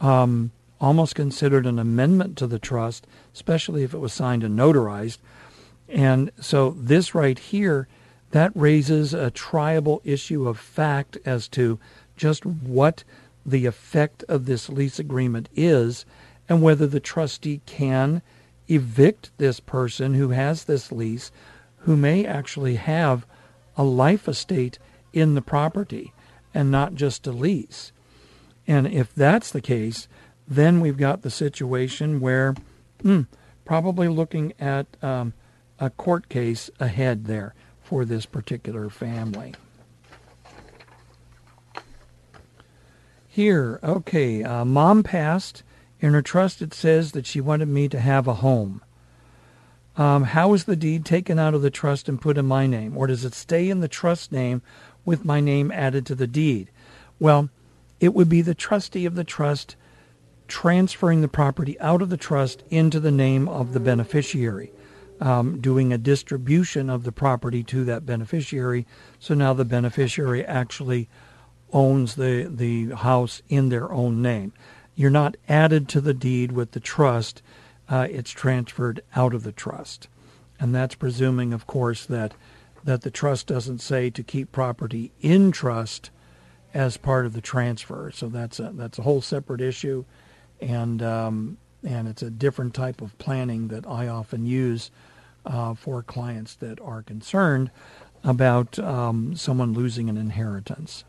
um, 0.00 0.52
almost 0.80 1.14
considered 1.14 1.66
an 1.66 1.78
amendment 1.78 2.36
to 2.38 2.46
the 2.46 2.58
trust, 2.58 3.06
especially 3.34 3.82
if 3.82 3.94
it 3.94 3.98
was 3.98 4.12
signed 4.12 4.44
and 4.44 4.58
notarized. 4.58 5.18
And 5.88 6.30
so 6.40 6.70
this 6.78 7.14
right 7.14 7.38
here, 7.38 7.88
that 8.30 8.52
raises 8.54 9.12
a 9.12 9.30
triable 9.30 10.00
issue 10.04 10.48
of 10.48 10.58
fact 10.58 11.18
as 11.24 11.48
to 11.48 11.78
just 12.16 12.46
what 12.46 13.02
the 13.44 13.66
effect 13.66 14.22
of 14.28 14.46
this 14.46 14.68
lease 14.68 14.98
agreement 14.98 15.48
is 15.54 16.04
and 16.48 16.62
whether 16.62 16.86
the 16.86 17.00
trustee 17.00 17.60
can 17.66 18.22
evict 18.68 19.30
this 19.38 19.58
person 19.58 20.14
who 20.14 20.30
has 20.30 20.64
this 20.64 20.92
lease 20.92 21.32
who 21.78 21.96
may 21.96 22.24
actually 22.24 22.76
have 22.76 23.26
a 23.76 23.82
life 23.82 24.28
estate 24.28 24.78
in 25.12 25.34
the 25.34 25.42
property 25.42 26.12
and 26.54 26.70
not 26.70 26.94
just 26.94 27.26
a 27.26 27.32
lease. 27.32 27.92
And 28.66 28.86
if 28.86 29.14
that's 29.14 29.50
the 29.50 29.60
case, 29.60 30.06
then 30.46 30.80
we've 30.80 30.96
got 30.96 31.22
the 31.22 31.30
situation 31.30 32.20
where 32.20 32.54
hmm, 33.02 33.22
probably 33.64 34.08
looking 34.08 34.52
at 34.58 34.86
um, 35.02 35.32
a 35.78 35.90
court 35.90 36.28
case 36.28 36.70
ahead 36.78 37.24
there 37.26 37.54
for 37.82 38.04
this 38.04 38.26
particular 38.26 38.88
family. 38.90 39.54
Here, 43.28 43.78
okay, 43.82 44.42
uh, 44.42 44.64
mom 44.64 45.02
passed. 45.02 45.62
In 46.00 46.14
her 46.14 46.22
trust, 46.22 46.62
it 46.62 46.72
says 46.74 47.12
that 47.12 47.26
she 47.26 47.40
wanted 47.40 47.68
me 47.68 47.88
to 47.88 48.00
have 48.00 48.26
a 48.26 48.34
home. 48.34 48.82
um, 49.96 50.24
how 50.24 50.54
is 50.54 50.64
the 50.64 50.76
deed 50.76 51.04
taken 51.04 51.38
out 51.38 51.52
of 51.52 51.62
the 51.62 51.70
trust 51.70 52.08
and 52.08 52.20
put 52.20 52.38
in 52.38 52.46
my 52.46 52.66
name? 52.66 52.96
Or 52.96 53.06
does 53.06 53.24
it 53.24 53.34
stay 53.34 53.68
in 53.68 53.80
the 53.80 53.88
trust 53.88 54.32
name 54.32 54.62
with 55.04 55.24
my 55.24 55.40
name 55.40 55.70
added 55.70 56.06
to 56.06 56.14
the 56.14 56.26
deed? 56.26 56.70
Well, 57.18 57.50
it 58.00 58.14
would 58.14 58.28
be 58.28 58.40
the 58.40 58.54
trustee 58.54 59.04
of 59.04 59.14
the 59.14 59.24
trust 59.24 59.76
transferring 60.50 61.22
the 61.22 61.28
property 61.28 61.80
out 61.80 62.02
of 62.02 62.10
the 62.10 62.16
trust 62.16 62.62
into 62.68 63.00
the 63.00 63.10
name 63.10 63.48
of 63.48 63.72
the 63.72 63.80
beneficiary, 63.80 64.72
um, 65.20 65.60
doing 65.60 65.92
a 65.92 65.98
distribution 65.98 66.90
of 66.90 67.04
the 67.04 67.12
property 67.12 67.62
to 67.64 67.84
that 67.84 68.04
beneficiary. 68.04 68.86
So 69.18 69.34
now 69.34 69.54
the 69.54 69.64
beneficiary 69.64 70.44
actually 70.44 71.08
owns 71.72 72.16
the, 72.16 72.50
the 72.50 72.96
house 72.96 73.40
in 73.48 73.68
their 73.68 73.90
own 73.92 74.20
name. 74.20 74.52
You're 74.94 75.10
not 75.10 75.36
added 75.48 75.88
to 75.90 76.00
the 76.00 76.14
deed 76.14 76.52
with 76.52 76.72
the 76.72 76.80
trust 76.80 77.42
uh, 77.90 78.06
it's 78.08 78.30
transferred 78.30 79.02
out 79.16 79.34
of 79.34 79.42
the 79.42 79.52
trust. 79.52 80.08
And 80.58 80.74
that's 80.74 80.94
presuming, 80.94 81.52
of 81.52 81.66
course, 81.66 82.06
that 82.06 82.34
that 82.82 83.02
the 83.02 83.10
trust 83.10 83.46
doesn't 83.46 83.80
say 83.80 84.08
to 84.08 84.22
keep 84.22 84.52
property 84.52 85.12
in 85.20 85.52
trust 85.52 86.10
as 86.72 86.96
part 86.96 87.26
of 87.26 87.34
the 87.34 87.40
transfer. 87.40 88.10
So 88.14 88.28
that's 88.28 88.60
a 88.60 88.70
that's 88.74 88.98
a 88.98 89.02
whole 89.02 89.20
separate 89.20 89.60
issue, 89.60 90.04
and 90.60 91.02
um, 91.02 91.58
and 91.82 92.08
it's 92.08 92.22
a 92.22 92.30
different 92.30 92.74
type 92.74 93.00
of 93.00 93.16
planning 93.18 93.68
that 93.68 93.86
I 93.86 94.08
often 94.08 94.44
use 94.44 94.90
uh, 95.46 95.74
for 95.74 96.02
clients 96.02 96.54
that 96.56 96.80
are 96.80 97.02
concerned 97.02 97.70
about 98.22 98.78
um, 98.78 99.34
someone 99.34 99.72
losing 99.72 100.10
an 100.10 100.16
inheritance. 100.16 101.04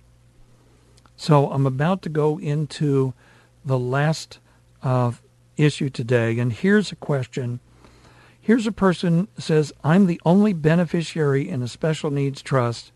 So 1.17 1.51
I'm 1.51 1.65
about 1.65 2.01
to 2.03 2.09
go 2.09 2.39
into 2.39 3.13
the 3.65 3.77
last 3.77 4.39
uh, 4.81 5.11
issue 5.57 5.89
today. 5.89 6.39
And 6.39 6.51
here's 6.53 6.91
a 6.91 6.95
question. 6.95 7.59
Here's 8.39 8.65
a 8.65 8.71
person 8.71 9.27
says, 9.37 9.71
I'm 9.83 10.07
the 10.07 10.21
only 10.25 10.53
beneficiary 10.53 11.47
in 11.47 11.61
a 11.61 11.67
special 11.67 12.09
needs 12.09 12.41
trust 12.41 12.91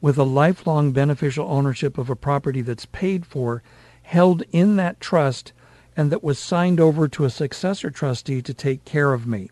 with 0.00 0.18
a 0.18 0.24
lifelong 0.24 0.92
beneficial 0.92 1.50
ownership 1.50 1.98
of 1.98 2.10
a 2.10 2.14
property 2.14 2.60
that's 2.60 2.86
paid 2.86 3.26
for, 3.26 3.62
held 4.02 4.42
in 4.52 4.76
that 4.76 5.00
trust, 5.00 5.52
and 5.96 6.12
that 6.12 6.22
was 6.22 6.38
signed 6.38 6.78
over 6.78 7.08
to 7.08 7.24
a 7.24 7.30
successor 7.30 7.90
trustee 7.90 8.42
to 8.42 8.52
take 8.52 8.84
care 8.84 9.12
of 9.12 9.26
me. 9.26 9.50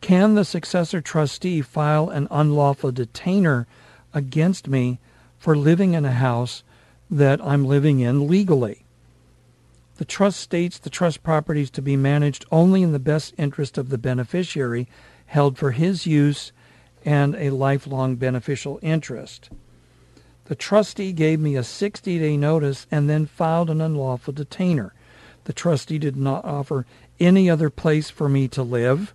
Can 0.00 0.34
the 0.34 0.44
successor 0.44 1.00
trustee 1.00 1.62
file 1.62 2.10
an 2.10 2.28
unlawful 2.30 2.92
detainer 2.92 3.66
against 4.12 4.68
me 4.68 4.98
for 5.38 5.56
living 5.56 5.94
in 5.94 6.04
a 6.04 6.12
house 6.12 6.62
that 7.10 7.40
I'm 7.42 7.64
living 7.64 8.00
in 8.00 8.28
legally? 8.28 8.84
The 9.96 10.04
trust 10.04 10.40
states 10.40 10.78
the 10.78 10.90
trust 10.90 11.22
properties 11.22 11.70
to 11.70 11.82
be 11.82 11.96
managed 11.96 12.44
only 12.50 12.82
in 12.82 12.92
the 12.92 12.98
best 12.98 13.32
interest 13.38 13.78
of 13.78 13.88
the 13.88 13.98
beneficiary, 13.98 14.88
held 15.26 15.56
for 15.56 15.70
his 15.70 16.06
use 16.06 16.52
and 17.04 17.34
a 17.36 17.50
lifelong 17.50 18.16
beneficial 18.16 18.78
interest. 18.82 19.50
The 20.46 20.54
trustee 20.54 21.12
gave 21.12 21.40
me 21.40 21.56
a 21.56 21.64
60 21.64 22.18
day 22.18 22.36
notice 22.36 22.86
and 22.90 23.08
then 23.08 23.26
filed 23.26 23.70
an 23.70 23.80
unlawful 23.80 24.32
detainer. 24.32 24.92
The 25.44 25.52
trustee 25.52 25.98
did 25.98 26.16
not 26.16 26.44
offer 26.44 26.86
any 27.20 27.48
other 27.48 27.70
place 27.70 28.10
for 28.10 28.28
me 28.28 28.48
to 28.48 28.62
live 28.62 29.14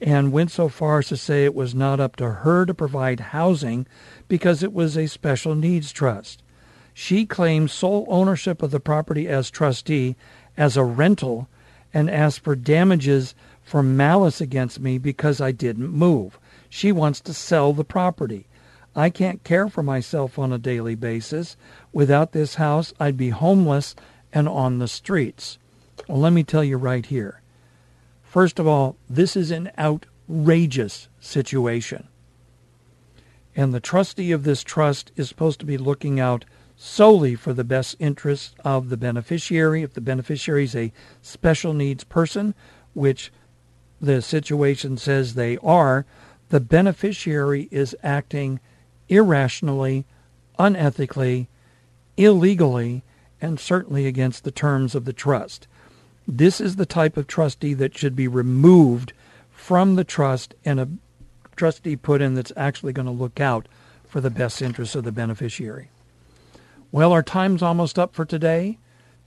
and 0.00 0.32
went 0.32 0.50
so 0.50 0.68
far 0.68 0.98
as 0.98 1.08
to 1.08 1.16
say 1.16 1.44
it 1.44 1.54
was 1.54 1.74
not 1.74 2.00
up 2.00 2.16
to 2.16 2.30
her 2.30 2.66
to 2.66 2.74
provide 2.74 3.20
housing 3.20 3.86
because 4.28 4.62
it 4.62 4.72
was 4.72 4.96
a 4.96 5.06
special 5.06 5.54
needs 5.54 5.92
trust. 5.92 6.42
She 6.92 7.26
claims 7.26 7.72
sole 7.72 8.06
ownership 8.08 8.62
of 8.62 8.70
the 8.70 8.80
property 8.80 9.28
as 9.28 9.50
trustee 9.50 10.16
as 10.56 10.76
a 10.76 10.84
rental 10.84 11.48
and 11.92 12.10
asked 12.10 12.40
for 12.40 12.54
damages 12.54 13.34
for 13.62 13.82
malice 13.82 14.40
against 14.40 14.80
me 14.80 14.98
because 14.98 15.40
I 15.40 15.52
didn't 15.52 15.90
move. 15.90 16.38
She 16.68 16.92
wants 16.92 17.20
to 17.22 17.34
sell 17.34 17.72
the 17.72 17.84
property. 17.84 18.46
I 18.94 19.10
can't 19.10 19.42
care 19.42 19.68
for 19.68 19.82
myself 19.82 20.38
on 20.38 20.52
a 20.52 20.58
daily 20.58 20.94
basis. 20.94 21.56
Without 21.92 22.32
this 22.32 22.56
house, 22.56 22.92
I'd 23.00 23.16
be 23.16 23.30
homeless 23.30 23.96
and 24.34 24.48
on 24.48 24.80
the 24.80 24.88
streets. 24.88 25.58
Well, 26.08 26.18
let 26.18 26.32
me 26.32 26.42
tell 26.42 26.64
you 26.64 26.76
right 26.76 27.06
here. 27.06 27.40
First 28.22 28.58
of 28.58 28.66
all, 28.66 28.96
this 29.08 29.36
is 29.36 29.52
an 29.52 29.70
outrageous 29.78 31.08
situation. 31.20 32.08
And 33.54 33.72
the 33.72 33.80
trustee 33.80 34.32
of 34.32 34.42
this 34.42 34.64
trust 34.64 35.12
is 35.14 35.28
supposed 35.28 35.60
to 35.60 35.66
be 35.66 35.78
looking 35.78 36.18
out 36.18 36.44
solely 36.76 37.36
for 37.36 37.52
the 37.52 37.62
best 37.62 37.94
interests 38.00 38.52
of 38.64 38.88
the 38.88 38.96
beneficiary. 38.96 39.84
If 39.84 39.94
the 39.94 40.00
beneficiary 40.00 40.64
is 40.64 40.74
a 40.74 40.92
special 41.22 41.72
needs 41.72 42.02
person, 42.02 42.54
which 42.92 43.32
the 44.00 44.20
situation 44.20 44.96
says 44.96 45.34
they 45.34 45.56
are, 45.58 46.04
the 46.48 46.58
beneficiary 46.58 47.68
is 47.70 47.96
acting 48.02 48.58
irrationally, 49.08 50.04
unethically, 50.58 51.46
illegally, 52.16 53.04
and 53.44 53.60
certainly 53.60 54.06
against 54.06 54.42
the 54.42 54.50
terms 54.50 54.94
of 54.94 55.04
the 55.04 55.12
trust. 55.12 55.68
This 56.26 56.62
is 56.62 56.76
the 56.76 56.86
type 56.86 57.18
of 57.18 57.26
trustee 57.26 57.74
that 57.74 57.96
should 57.96 58.16
be 58.16 58.26
removed 58.26 59.12
from 59.50 59.96
the 59.96 60.04
trust 60.04 60.54
and 60.64 60.80
a 60.80 60.88
trustee 61.54 61.94
put 61.94 62.22
in 62.22 62.34
that's 62.34 62.52
actually 62.56 62.94
going 62.94 63.04
to 63.04 63.12
look 63.12 63.40
out 63.40 63.68
for 64.06 64.22
the 64.22 64.30
best 64.30 64.62
interests 64.62 64.94
of 64.94 65.04
the 65.04 65.12
beneficiary. 65.12 65.90
Well, 66.90 67.12
our 67.12 67.22
time's 67.22 67.62
almost 67.62 67.98
up 67.98 68.14
for 68.14 68.24
today. 68.24 68.78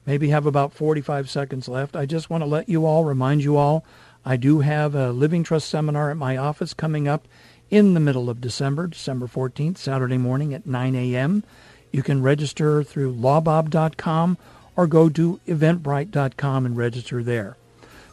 Maybe 0.07 0.29
have 0.29 0.47
about 0.47 0.73
45 0.73 1.29
seconds 1.29 1.67
left. 1.67 1.95
I 1.95 2.07
just 2.07 2.29
want 2.29 2.41
to 2.41 2.49
let 2.49 2.67
you 2.67 2.87
all, 2.87 3.05
remind 3.05 3.43
you 3.43 3.55
all, 3.55 3.85
I 4.25 4.35
do 4.35 4.61
have 4.61 4.95
a 4.95 5.11
Living 5.11 5.43
Trust 5.43 5.69
seminar 5.69 6.09
at 6.09 6.17
my 6.17 6.37
office 6.37 6.73
coming 6.73 7.07
up 7.07 7.27
in 7.69 7.93
the 7.93 7.99
middle 7.99 8.31
of 8.31 8.41
December, 8.41 8.87
December 8.87 9.27
14th, 9.27 9.77
Saturday 9.77 10.17
morning 10.17 10.55
at 10.55 10.65
9 10.65 10.95
a.m. 10.95 11.43
You 11.91 12.03
can 12.03 12.21
register 12.21 12.83
through 12.83 13.15
lawbob.com 13.15 14.37
or 14.75 14.87
go 14.87 15.09
to 15.09 15.39
eventbrite.com 15.47 16.65
and 16.65 16.77
register 16.77 17.23
there. 17.23 17.57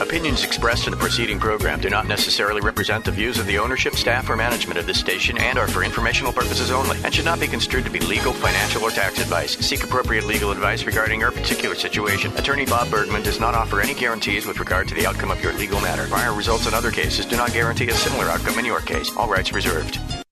Opinions 0.02 0.44
expressed 0.44 0.88
in 0.88 0.92
the 0.92 0.98
preceding 0.98 1.40
program 1.40 1.80
do 1.80 1.88
not 1.88 2.08
necessarily 2.08 2.62
represent 2.62 3.06
the 3.06 3.12
views 3.12 3.38
of 3.38 3.46
the 3.46 3.60
ownership, 3.60 3.94
staff, 3.94 4.28
or 4.28 4.36
management 4.36 4.80
of 4.80 4.88
this 4.88 5.00
station 5.00 5.38
and 5.38 5.60
are 5.60 5.68
for 5.68 5.84
informational 5.84 6.34
purposes 6.34 6.72
only 6.72 6.98
and 7.04 7.14
should 7.14 7.26
not 7.26 7.40
be 7.40 7.46
construed 7.46 7.86
to 7.86 7.92
be 7.92 8.00
legal, 8.00 8.34
financial, 8.34 8.82
or 8.82 8.90
tax 8.90 9.20
advice. 9.20 9.56
Seek 9.60 9.84
appropriate 9.84 10.26
legal 10.26 10.50
advice 10.50 10.84
regarding 10.84 11.20
your 11.20 11.32
particular 11.32 11.76
situation. 11.76 12.36
Attorney 12.38 12.66
Bob 12.66 12.90
Bergman 12.90 13.22
does 13.22 13.40
not 13.40 13.54
offer 13.54 13.82
any 13.82 13.94
guarantees 13.94 14.48
with 14.48 14.60
regard 14.60 14.88
to 14.88 14.96
the 14.96 15.06
outcome 15.06 15.30
of 15.30 15.44
your 15.44 15.54
legal 15.54 15.80
matter. 15.80 16.08
Prior 16.08 16.34
results 16.34 16.66
in 16.66 16.74
other 16.74 16.90
cases 16.90 17.28
do 17.28 17.38
not 17.38 17.54
guarantee 17.54 17.90
a 17.90 17.94
similar 17.94 18.32
outcome 18.32 18.58
in 18.58 18.66
your 18.66 18.82
case. 18.82 19.16
All 19.16 19.30
rights 19.30 19.54
reserved. 19.54 20.23